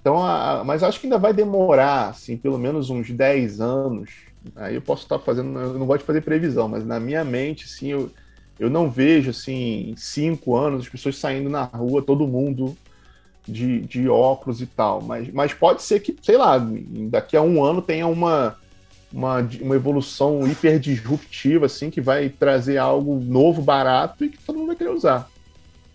[0.00, 0.22] Então,
[0.64, 4.08] mas acho que ainda vai demorar, assim, pelo menos uns 10 anos.
[4.54, 7.64] Aí eu posso estar fazendo, eu não gosto de fazer previsão, mas na minha mente,
[7.64, 8.10] assim, eu,
[8.58, 12.76] eu não vejo, assim, em cinco anos as pessoas saindo na rua, todo mundo
[13.46, 15.00] de, de óculos e tal.
[15.02, 16.58] Mas, mas pode ser que, sei lá,
[17.10, 18.56] daqui a um ano tenha uma,
[19.12, 24.56] uma, uma evolução hiper disruptiva, assim, que vai trazer algo novo, barato e que todo
[24.56, 25.28] mundo vai querer usar.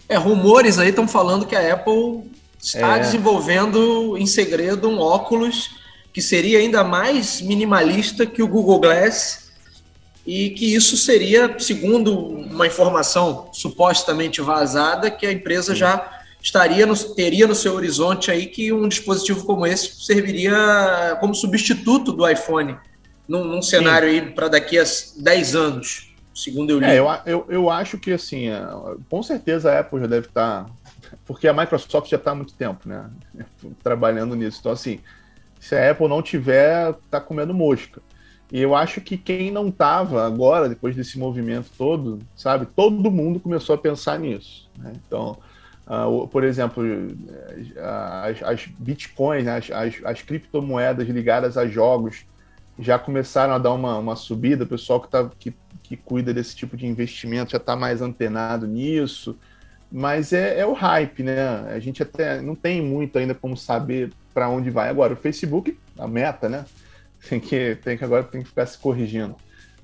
[0.07, 2.29] É, rumores aí estão falando que a Apple
[2.61, 2.99] está é.
[2.99, 5.80] desenvolvendo em segredo um óculos
[6.13, 9.51] que seria ainda mais minimalista que o Google Glass
[10.25, 16.95] e que isso seria, segundo uma informação supostamente vazada, que a empresa já estaria no,
[16.95, 22.77] teria no seu horizonte aí que um dispositivo como esse serviria como substituto do iPhone
[23.27, 24.19] num, num cenário Sim.
[24.19, 24.83] aí para daqui a
[25.17, 26.85] 10 anos, segundo eu li.
[26.85, 28.61] É, eu, eu, eu acho que assim, é,
[29.09, 30.69] com certeza a Apple já deve estar, tá,
[31.25, 33.09] porque a Microsoft já está há muito tempo, né,
[33.83, 34.57] trabalhando nisso.
[34.59, 34.99] Então assim,
[35.61, 38.01] se a Apple não tiver, tá comendo mosca.
[38.51, 43.39] E eu acho que quem não estava agora, depois desse movimento todo, sabe, todo mundo
[43.39, 44.69] começou a pensar nisso.
[44.77, 44.91] Né?
[45.05, 45.37] Então,
[45.87, 46.83] Uh, por exemplo,
[48.23, 52.23] as, as bitcoins, né, as, as, as, criptomoedas ligadas a jogos
[52.79, 54.63] já começaram a dar uma, uma subida.
[54.63, 58.67] O pessoal que, tá, que, que cuida desse tipo de investimento já está mais antenado
[58.67, 59.37] nisso.
[59.91, 61.41] Mas é, é, o hype, né?
[61.73, 64.89] A gente até não tem muito ainda como saber para onde vai.
[64.89, 66.65] Agora, o Facebook, a meta, né?
[67.29, 69.35] Tem que, tem que agora tem que ficar se corrigindo.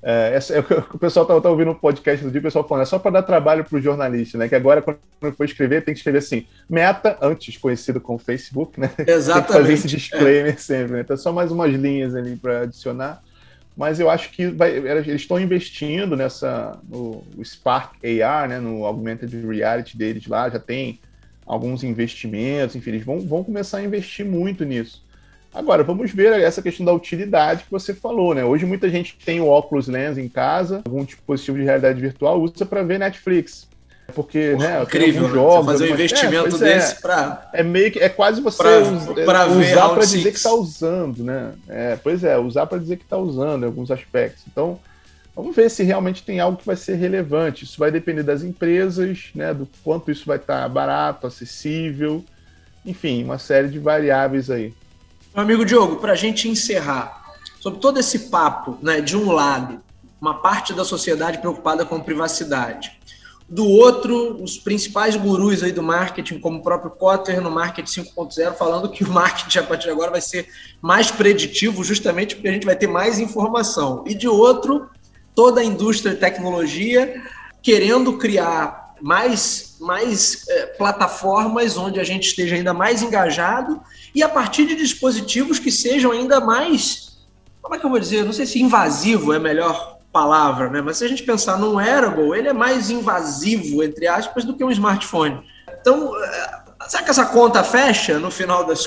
[0.02, 0.58] É, é,
[0.94, 2.98] o pessoal tá, tá, ouvindo o um podcast do dia, o pessoal falando, é só
[2.98, 4.48] para dar trabalho para o jornalista, né?
[4.48, 8.90] Que agora, quando for escrever, tem que escrever assim, meta, antes conhecido como Facebook, né?
[9.06, 9.46] Exatamente.
[9.46, 10.56] tem que fazer esse disclaimer é.
[10.56, 11.00] sempre, né?
[11.00, 13.22] Então, só mais umas linhas ali para adicionar.
[13.76, 18.58] Mas eu acho que vai, eles estão investindo nessa, no Spark AR, né?
[18.58, 21.00] No Augmented Reality deles lá, já tem
[21.48, 25.02] alguns investimentos, enfim, eles vão, vão começar a investir muito nisso.
[25.52, 28.44] Agora, vamos ver essa questão da utilidade que você falou, né?
[28.44, 32.66] Hoje muita gente tem o óculos Lens em casa, algum dispositivo de realidade virtual, usa
[32.66, 33.66] para ver Netflix.
[34.14, 35.34] Porque, Porra, né, incrível, né?
[35.34, 38.62] jogos, fazer um investimento é, desse é, para é meio que é quase você
[39.24, 41.52] pra, usar para dizer que está usando, né?
[41.68, 44.44] É, pois é, usar para dizer que está usando em alguns aspectos.
[44.50, 44.78] Então,
[45.38, 47.64] Vamos ver se realmente tem algo que vai ser relevante.
[47.64, 52.24] Isso vai depender das empresas, né, do quanto isso vai estar barato, acessível,
[52.84, 54.74] enfim, uma série de variáveis aí.
[55.32, 57.22] Meu amigo Diogo, para a gente encerrar,
[57.60, 59.80] sobre todo esse papo, né, de um lado,
[60.20, 62.98] uma parte da sociedade preocupada com privacidade,
[63.48, 68.54] do outro, os principais gurus aí do marketing, como o próprio Kotter no Marketing 5.0,
[68.54, 70.48] falando que o marketing a partir de agora vai ser
[70.82, 74.04] mais preditivo, justamente porque a gente vai ter mais informação.
[74.06, 74.90] E de outro,
[75.38, 77.22] toda a indústria de tecnologia
[77.62, 83.80] querendo criar mais, mais é, plataformas onde a gente esteja ainda mais engajado
[84.12, 87.20] e a partir de dispositivos que sejam ainda mais,
[87.62, 88.24] como é que eu vou dizer?
[88.24, 90.82] Não sei se invasivo é melhor palavra, né?
[90.82, 94.64] Mas se a gente pensar num wearable, ele é mais invasivo, entre aspas, do que
[94.64, 95.40] um smartphone.
[95.80, 98.84] Então, eh, será que essa conta fecha no final, das,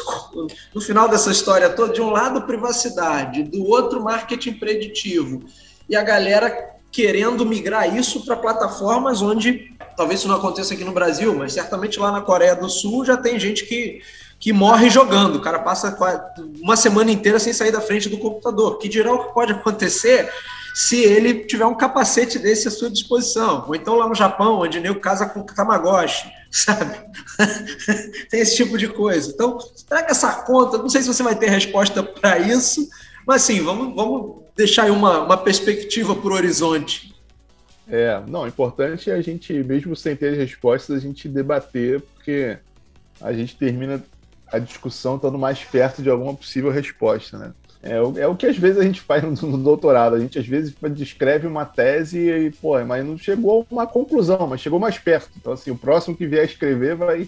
[0.75, 1.93] no final dessa história toda?
[1.93, 5.45] De um lado, privacidade, do outro, marketing preditivo.
[5.89, 10.91] E a galera querendo migrar isso para plataformas onde, talvez isso não aconteça aqui no
[10.91, 14.01] Brasil, mas certamente lá na Coreia do Sul já tem gente que,
[14.39, 15.37] que morre jogando.
[15.37, 15.97] O cara passa
[16.59, 18.77] uma semana inteira sem sair da frente do computador.
[18.77, 20.29] Que dirá o que pode acontecer
[20.73, 23.65] se ele tiver um capacete desse à sua disposição.
[23.67, 26.97] Ou então lá no Japão, onde o casa com Tamagotchi, sabe?
[28.29, 29.29] Tem esse tipo de coisa.
[29.29, 32.87] Então, que essa conta, não sei se você vai ter resposta para isso,
[33.25, 37.13] mas sim, vamos, vamos deixar aí uma, uma perspectiva para o horizonte.
[37.87, 42.57] É, não, o importante é a gente, mesmo sem ter respostas, a gente debater, porque
[43.19, 44.01] a gente termina
[44.51, 47.53] a discussão estando mais perto de alguma possível resposta, né?
[47.83, 50.15] É, é o que às vezes a gente faz no, no, doutorado.
[50.15, 54.45] A gente às vezes descreve uma tese e, pô, mas não chegou a uma conclusão,
[54.47, 55.31] mas chegou mais perto.
[55.35, 57.27] Então, assim, o próximo que vier escrever vai,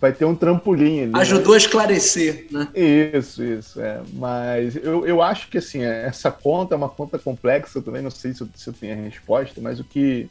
[0.00, 1.12] vai ter um trampolim ali.
[1.14, 1.54] Ajudou né?
[1.54, 2.68] a esclarecer, né?
[2.74, 3.80] Isso, isso.
[3.80, 4.00] É.
[4.12, 8.02] Mas eu, eu acho que, assim, essa conta é uma conta complexa também.
[8.02, 10.28] Não sei se eu, se eu tenho a resposta, mas o que,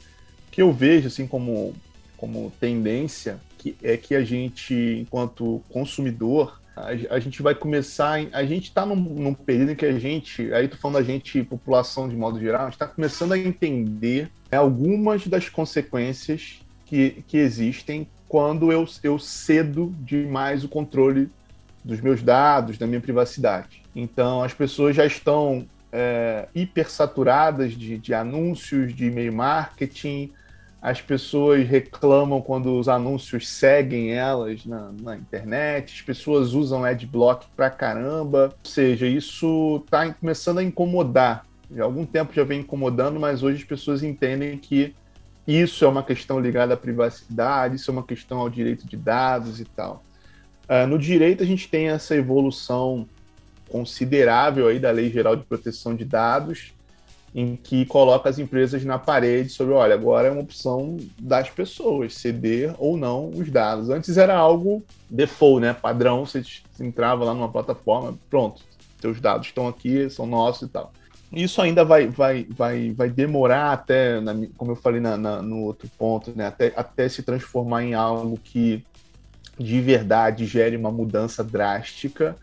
[0.52, 1.74] que eu vejo, assim, como,
[2.18, 8.20] como tendência que é que a gente, enquanto consumidor, a, a gente vai começar.
[8.34, 11.44] A gente está num, num, período em que a gente, aí tô falando da gente,
[11.44, 17.24] população de modo geral, a gente está começando a entender né, algumas das consequências que,
[17.28, 21.30] que existem quando eu, eu cedo demais o controle
[21.82, 23.82] dos meus dados, da minha privacidade.
[23.96, 30.34] Então, as pessoas já estão é, hipersaturadas de, de anúncios, de e-mail marketing,
[30.82, 37.48] as pessoas reclamam quando os anúncios seguem elas na, na internet, as pessoas usam adblock
[37.56, 41.46] pra caramba, ou seja, isso está começando a incomodar.
[41.74, 44.94] Já há algum tempo já vem incomodando, mas hoje as pessoas entendem que
[45.48, 49.60] isso é uma questão ligada à privacidade, isso é uma questão ao direito de dados
[49.60, 50.04] e tal.
[50.68, 53.08] Uh, no direito, a gente tem essa evolução
[53.70, 56.74] considerável aí da Lei Geral de Proteção de Dados,
[57.34, 62.16] em que coloca as empresas na parede sobre, olha, agora é uma opção das pessoas
[62.16, 63.90] ceder ou não os dados.
[63.90, 66.42] Antes era algo default, né, padrão, você
[66.80, 68.62] entrava lá numa plataforma, pronto,
[69.02, 70.94] seus dados estão aqui, são nossos e tal.
[71.32, 74.22] Isso ainda vai, vai, vai, vai demorar até,
[74.58, 78.40] como eu falei na, na, no outro ponto, né, até, até se transformar em algo
[78.42, 78.84] que
[79.58, 82.36] de verdade gere uma mudança drástica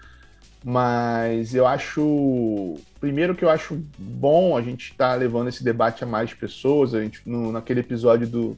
[0.65, 2.77] mas eu acho.
[3.01, 6.95] Primeiro que eu acho bom a gente estar tá levando esse debate a mais pessoas.
[6.95, 8.57] A gente, no, naquele episódio do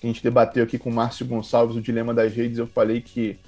[0.00, 3.00] que a gente debateu aqui com o Márcio Gonçalves, o Dilema das Redes, eu falei
[3.00, 3.38] que,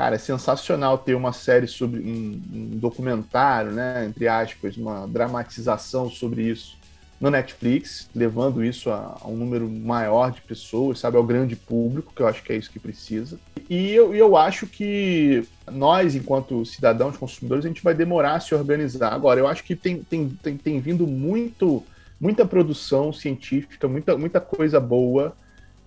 [0.00, 4.06] cara, é sensacional ter uma série sobre um, um documentário, né?
[4.06, 6.78] Entre aspas, uma dramatização sobre isso
[7.20, 12.14] no Netflix, levando isso a, a, um número maior de pessoas, sabe, ao grande público,
[12.16, 13.38] que eu acho que é isso que precisa.
[13.68, 18.54] E eu, eu acho que nós, enquanto cidadãos, consumidores, a gente vai demorar a se
[18.54, 19.12] organizar.
[19.12, 21.84] Agora, eu acho que tem, tem, tem, tem vindo muito,
[22.18, 25.36] muita produção científica, muita, muita coisa boa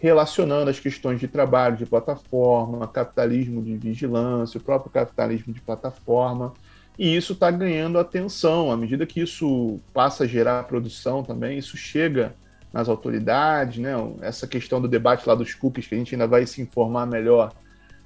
[0.04, 6.54] relacionando as questões de trabalho, de plataforma, capitalismo de vigilância, o próprio capitalismo de plataforma.
[7.00, 8.70] E isso está ganhando atenção.
[8.70, 12.36] À medida que isso passa a gerar produção também, isso chega
[12.74, 13.94] nas autoridades, né?
[14.20, 17.54] Essa questão do debate lá dos cookies, que a gente ainda vai se informar melhor.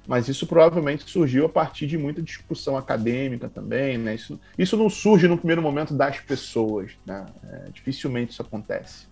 [0.06, 4.14] Mas isso provavelmente surgiu a partir de muita discussão acadêmica também, né?
[4.14, 7.26] Isso, isso não surge no primeiro momento das pessoas, né?
[7.50, 9.08] É, dificilmente isso acontece.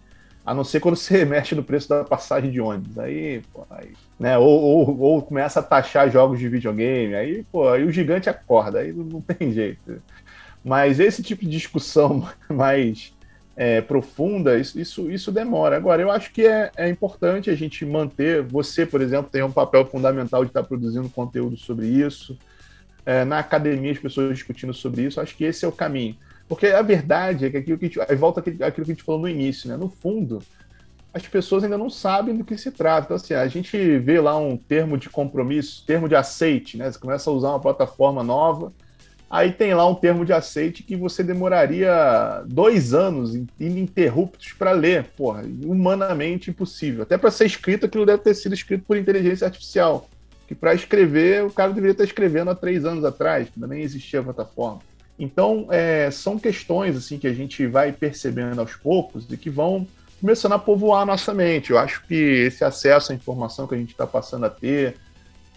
[0.47, 2.97] A não ser quando você mexe no preço da passagem de ônibus.
[2.99, 4.39] Aí, pô, aí, né?
[4.39, 7.17] Ou, ou, ou, começa a taxar jogos de videogame.
[7.17, 8.79] Aí, pô, aí o gigante acorda.
[8.79, 10.01] Aí não tem jeito.
[10.65, 13.13] Mas esse tipo de discussão mais
[13.57, 15.77] é, profunda, isso, isso, isso, demora.
[15.77, 18.43] Agora, eu acho que é, é, importante a gente manter.
[18.43, 22.39] Você, por exemplo, tem um papel fundamental de estar produzindo conteúdo sobre isso.
[23.05, 25.21] É, na academia, as pessoas discutindo sobre isso.
[25.21, 26.17] Acho que esse é o caminho.
[26.49, 29.21] Porque a verdade é que aquilo que a gente, volta aquilo que a gente falou
[29.21, 29.77] no início, né?
[29.77, 30.41] No fundo,
[31.13, 33.07] as pessoas ainda não sabem do que se trata.
[33.07, 36.91] Então, assim, a gente vê lá um termo de compromisso, termo de aceite, né?
[36.91, 38.71] Você começa a usar uma plataforma nova,
[39.29, 45.05] aí tem lá um termo de aceite que você demoraria dois anos ininterruptos para ler.
[45.17, 47.03] Porra, humanamente impossível.
[47.03, 50.09] Até para ser escrito, aquilo deve ter sido escrito por inteligência artificial.
[50.47, 54.21] Que para escrever, o cara deveria estar escrevendo há três anos atrás, ainda nem existia
[54.21, 54.81] a plataforma.
[55.19, 59.87] Então, é, são questões assim que a gente vai percebendo aos poucos e que vão
[60.21, 61.71] começando a povoar a nossa mente.
[61.71, 64.97] Eu acho que esse acesso à informação que a gente está passando a ter,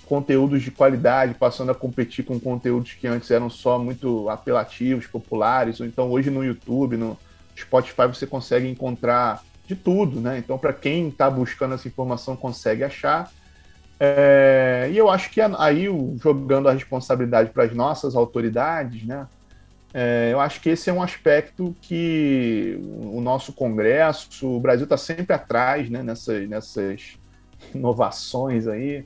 [0.06, 5.80] conteúdos de qualidade, passando a competir com conteúdos que antes eram só muito apelativos, populares,
[5.80, 7.18] ou então hoje no YouTube, no
[7.56, 10.40] Spotify, você consegue encontrar de tudo, né?
[10.40, 13.32] Então, para quem está buscando essa informação, consegue achar.
[14.00, 14.90] É...
[14.92, 15.86] e eu acho que aí,
[16.22, 19.28] jogando a responsabilidade para as nossas autoridades, né?
[19.94, 24.98] É, eu acho que esse é um aspecto que o nosso Congresso, o Brasil está
[24.98, 27.18] sempre atrás né, nessas, nessas
[27.74, 29.04] inovações aí,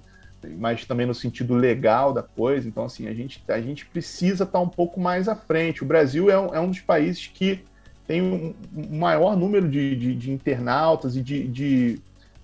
[0.58, 2.68] mas também no sentido legal da coisa.
[2.68, 5.84] Então, assim, a gente, a gente precisa estar tá um pouco mais à frente.
[5.84, 7.64] O Brasil é um, é um dos países que
[8.06, 12.02] tem um, um maior número de, de, de internautas e de, de,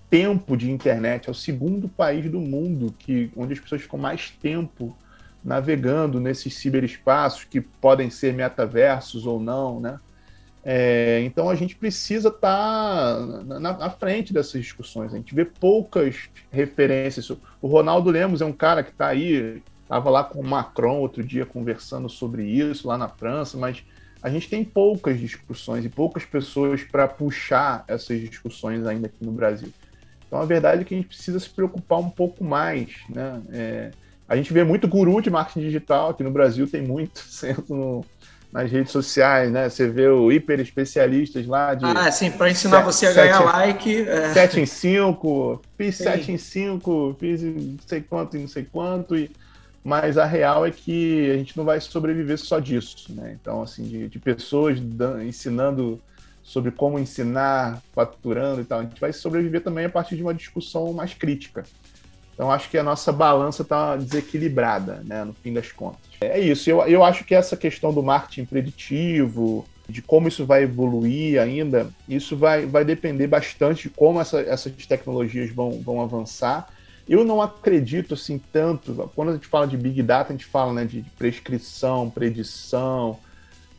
[0.09, 1.27] tempo de internet.
[1.27, 4.97] É o segundo país do mundo que, onde as pessoas ficam mais tempo
[5.43, 9.97] navegando nesses ciberespaços que podem ser metaversos ou não, né?
[10.63, 15.13] É, então a gente precisa estar tá na, na, frente dessas discussões.
[15.13, 17.29] A gente vê poucas referências.
[17.61, 21.23] O Ronaldo Lemos é um cara que está aí, estava lá com o Macron outro
[21.23, 23.83] dia conversando sobre isso lá na França, mas
[24.21, 29.31] a gente tem poucas discussões e poucas pessoas para puxar essas discussões ainda aqui no
[29.31, 29.71] Brasil.
[30.27, 33.41] Então a verdade é que a gente precisa se preocupar um pouco mais, né?
[33.51, 33.91] É,
[34.30, 38.05] a gente vê muito guru de marketing digital, aqui no Brasil tem muito centro no,
[38.53, 39.67] nas redes sociais, né?
[39.67, 41.84] Você vê o hiper especialistas lá de.
[41.86, 44.07] Ah, sim, para ensinar você a ganhar like.
[44.07, 44.32] É...
[44.32, 46.03] 7 em 5, fiz sim.
[46.03, 49.15] 7 em 5, fiz não sei quanto e não sei quanto.
[49.15, 49.32] E...
[49.84, 53.36] Mas a real é que a gente não vai sobreviver só disso, né?
[53.39, 54.77] Então, assim, de, de pessoas
[55.25, 55.99] ensinando
[56.43, 58.80] sobre como ensinar, faturando e tal.
[58.80, 61.63] A gente vai sobreviver também a partir de uma discussão mais crítica.
[62.39, 65.99] Então acho que a nossa balança está desequilibrada, né, no fim das contas.
[66.21, 70.63] É isso, eu, eu acho que essa questão do marketing preditivo, de como isso vai
[70.63, 76.69] evoluir ainda, isso vai, vai depender bastante de como essa, essas tecnologias vão, vão avançar.
[77.09, 80.71] Eu não acredito assim tanto, quando a gente fala de Big Data, a gente fala
[80.71, 83.19] né, de prescrição, predição.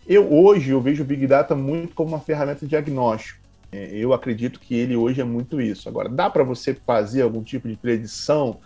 [0.06, 3.39] Eu hoje eu vejo o Big Data muito como uma ferramenta de diagnóstico.
[3.72, 5.88] É, eu acredito que ele hoje é muito isso.
[5.88, 8.58] Agora, dá para você fazer algum tipo de predição?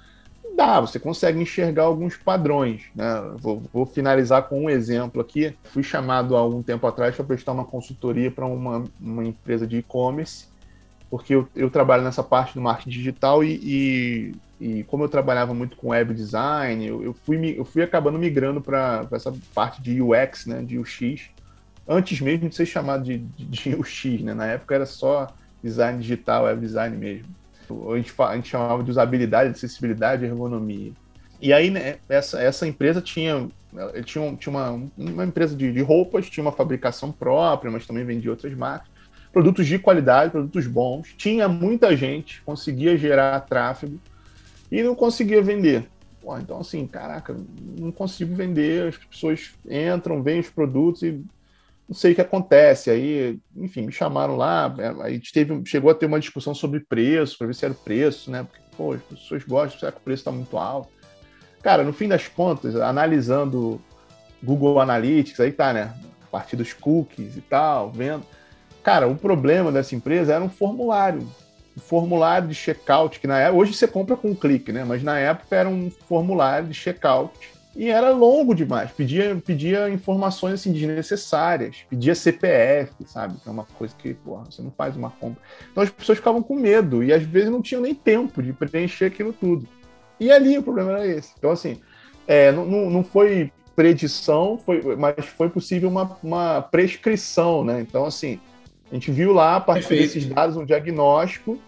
[0.57, 2.85] Dá, você consegue enxergar alguns padrões.
[2.95, 3.07] Né?
[3.39, 5.55] Vou, vou finalizar com um exemplo aqui.
[5.65, 9.79] Fui chamado há algum tempo atrás para prestar uma consultoria para uma, uma empresa de
[9.79, 10.47] e-commerce,
[11.11, 15.53] porque eu, eu, trabalho nessa parte do marketing digital e, e, e como eu trabalhava
[15.53, 20.01] muito com web design, eu, eu fui, eu fui acabando migrando para essa parte de
[20.01, 21.31] UX, né, de UX,
[21.89, 24.35] antes mesmo de ser chamado de, de, de UX, né?
[24.35, 25.29] Na época era só
[25.63, 27.29] design digital, web design mesmo.
[27.91, 30.93] A gente, a gente chamava de usabilidade, acessibilidade ergonomia.
[31.41, 33.49] E aí, né, essa, essa empresa tinha,
[34.05, 38.31] tinha, tinha uma, uma empresa de, de roupas, tinha uma fabricação própria, mas também vendia
[38.31, 38.89] outras marcas.
[39.33, 41.13] Produtos de qualidade, produtos bons.
[41.17, 43.99] Tinha muita gente, conseguia gerar tráfego
[44.71, 45.89] e não conseguia vender.
[46.21, 47.37] Pô, então, assim, caraca,
[47.77, 48.89] não consigo vender.
[48.89, 51.23] As pessoas entram, veem os produtos e
[51.95, 52.91] não sei o que acontece.
[52.91, 57.39] Aí, enfim, me chamaram lá, é, aí teve, chegou a ter uma discussão sobre preço,
[57.39, 58.43] para ver se era o preço, né?
[58.43, 60.89] Porque, pô, as pessoas gostam, será que o preço está muito alto?
[61.63, 63.81] Cara, no fim das contas, analisando
[64.43, 65.95] Google Analytics, aí tá, né?
[66.25, 68.25] A partir dos cookies e tal, vendo.
[68.83, 71.27] Cara, o problema dessa empresa era um formulário.
[71.77, 74.85] Um formulário de checkout, que na época, hoje você compra com um clique, né?
[74.85, 80.55] Mas na época era um formulário de checkout e era longo demais, pedia, pedia informações
[80.55, 83.37] assim, desnecessárias, pedia CPF, sabe?
[83.41, 85.43] Que é uma coisa que, porra, você não faz uma compra.
[85.73, 89.07] Então as pessoas ficavam com medo e às vezes não tinham nem tempo de preencher
[89.07, 89.67] aquilo tudo.
[90.21, 91.33] E ali o problema era esse.
[91.37, 91.81] Então, assim,
[92.27, 97.81] é, não, não foi predição, foi, mas foi possível uma, uma prescrição, né?
[97.81, 98.39] Então, assim,
[98.91, 100.15] a gente viu lá, a partir Perfeito.
[100.15, 101.59] desses dados, um diagnóstico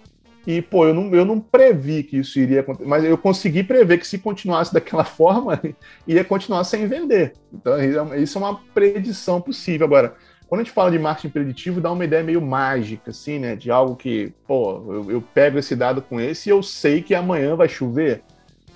[0.47, 3.99] e, pô, eu não, eu não previ que isso iria acontecer, mas eu consegui prever
[3.99, 5.61] que se continuasse daquela forma,
[6.07, 7.33] ia continuar sem vender.
[7.53, 9.87] Então, é isso é uma predição possível.
[9.87, 10.15] Agora,
[10.49, 13.57] quando a gente fala de marketing preditivo, dá uma ideia meio mágica, assim, né?
[13.57, 17.15] De algo que, pô, eu, eu pego esse dado com esse e eu sei que
[17.15, 18.23] amanhã vai chover.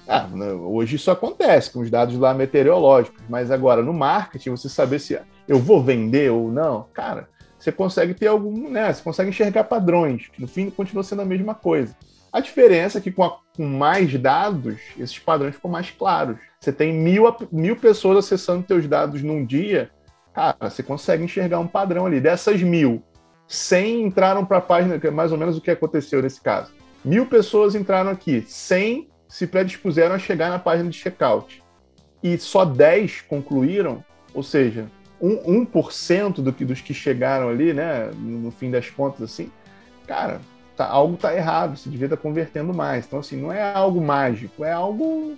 [0.08, 4.68] Ah, né, hoje isso acontece com os dados lá meteorológicos, mas agora no marketing, você
[4.68, 5.16] saber se.
[5.46, 7.28] eu vou vender ou não, cara,
[7.60, 8.90] você consegue ter algum, né?
[8.92, 11.94] Você consegue enxergar padrões, que no fim continua sendo a mesma coisa.
[12.32, 16.38] A diferença é que com, a, com mais dados, esses padrões ficam mais claros.
[16.58, 19.90] Você tem mil, mil pessoas acessando seus dados num dia,
[20.32, 22.18] cara, você consegue enxergar um padrão ali.
[22.18, 23.02] Dessas mil,
[23.46, 26.72] 100 entraram para a página, que é mais ou menos o que aconteceu nesse caso.
[27.04, 31.62] Mil pessoas entraram aqui, 100 se predispuseram a chegar na página de checkout.
[32.22, 34.86] E só 10 concluíram, ou seja,
[35.20, 39.50] um, 1% do que, dos que chegaram ali, né, no fim das contas, assim,
[40.06, 40.40] cara,
[40.76, 43.06] tá, algo está errado, você devia estar tá convertendo mais.
[43.06, 45.36] Então, assim, não é algo mágico, é algo.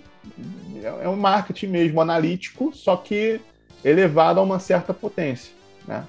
[0.81, 3.41] É, é um marketing mesmo analítico, só que
[3.83, 5.53] elevado a uma certa potência,
[5.87, 6.05] né?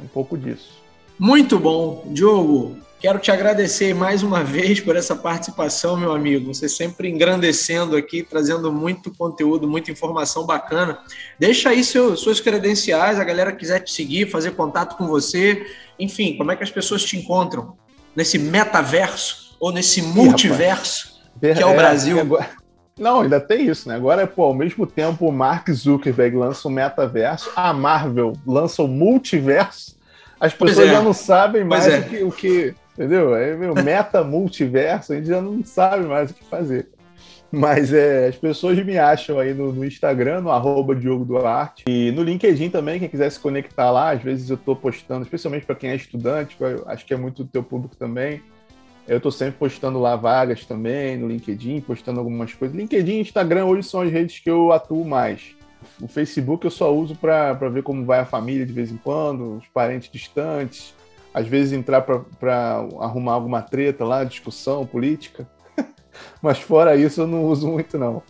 [0.00, 0.80] Um pouco disso.
[1.18, 2.04] Muito bom.
[2.12, 6.52] Diogo, quero te agradecer mais uma vez por essa participação, meu amigo.
[6.52, 10.98] Você sempre engrandecendo aqui, trazendo muito conteúdo, muita informação bacana.
[11.38, 15.66] Deixa aí seu, suas credenciais, a galera quiser te seguir, fazer contato com você.
[15.98, 17.76] Enfim, como é que as pessoas te encontram?
[18.16, 22.18] Nesse metaverso ou nesse multiverso Ih, que é o é, Brasil?
[22.20, 22.50] Agora...
[22.98, 23.94] Não, ainda tem isso, né?
[23.94, 28.88] Agora, pô, ao mesmo tempo o Mark Zuckerberg lança o metaverso, a Marvel lança o
[28.88, 29.98] multiverso
[30.40, 30.92] as pessoas é.
[30.92, 31.98] já não sabem mais é.
[31.98, 32.74] o, que, o que.
[32.98, 33.32] Entendeu?
[33.32, 36.88] É meu meta multiverso, a gente já não sabe mais o que fazer.
[37.50, 41.84] Mas é, as pessoas me acham aí no, no, Instagram, no arroba Diogo Duarte.
[41.86, 45.64] E no LinkedIn também, quem quiser se conectar lá, às vezes eu estou postando, especialmente
[45.64, 48.42] para quem é estudante, acho que é muito do teu público também.
[49.06, 52.76] Eu estou sempre postando lá vagas também no LinkedIn, postando algumas coisas.
[52.76, 55.56] LinkedIn e Instagram hoje são as redes que eu atuo mais.
[56.02, 59.58] O Facebook eu só uso para ver como vai a família de vez em quando,
[59.58, 60.92] os parentes distantes,
[61.32, 65.48] às vezes entrar para arrumar alguma treta lá, discussão política.
[66.42, 68.22] Mas fora isso eu não uso muito não.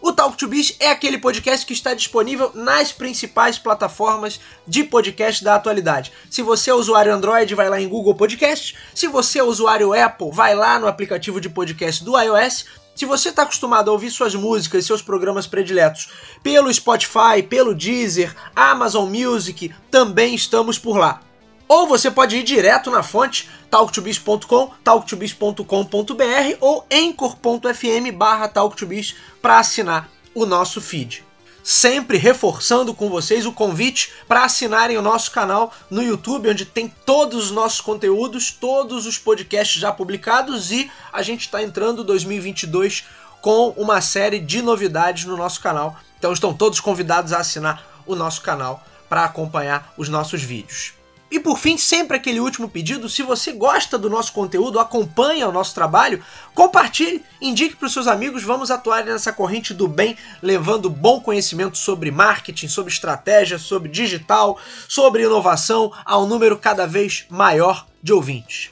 [0.07, 5.42] O Talk to Biz é aquele podcast que está disponível nas principais plataformas de podcast
[5.42, 6.12] da atualidade.
[6.28, 8.76] Se você é usuário Android, vai lá em Google Podcast.
[8.94, 12.66] Se você é usuário Apple, vai lá no aplicativo de podcast do iOS.
[12.94, 16.11] Se você está acostumado a ouvir suas músicas e seus programas prediletos
[16.42, 21.22] pelo Spotify, pelo Deezer, Amazon Music, também estamos por lá.
[21.66, 30.08] Ou você pode ir direto na fonte talktobiz.com, talktobiz.com.br ou anchor.fm barra talktobiz para assinar
[30.34, 31.24] o nosso feed.
[31.62, 36.92] Sempre reforçando com vocês o convite para assinarem o nosso canal no YouTube, onde tem
[37.06, 43.04] todos os nossos conteúdos, todos os podcasts já publicados e a gente está entrando 2022
[43.40, 45.96] com uma série de novidades no nosso canal.
[46.18, 50.93] Então estão todos convidados a assinar o nosso canal para acompanhar os nossos vídeos.
[51.35, 55.53] E por fim, sempre aquele último pedido: se você gosta do nosso conteúdo, acompanha o
[55.53, 56.22] nosso trabalho,
[56.55, 58.45] compartilhe, indique para os seus amigos.
[58.45, 64.57] Vamos atuar nessa corrente do bem, levando bom conhecimento sobre marketing, sobre estratégia, sobre digital,
[64.87, 68.70] sobre inovação a um número cada vez maior de ouvintes.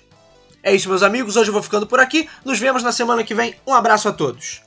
[0.63, 1.35] É isso, meus amigos.
[1.35, 2.29] Hoje eu vou ficando por aqui.
[2.45, 3.57] Nos vemos na semana que vem.
[3.67, 4.63] Um abraço a todos.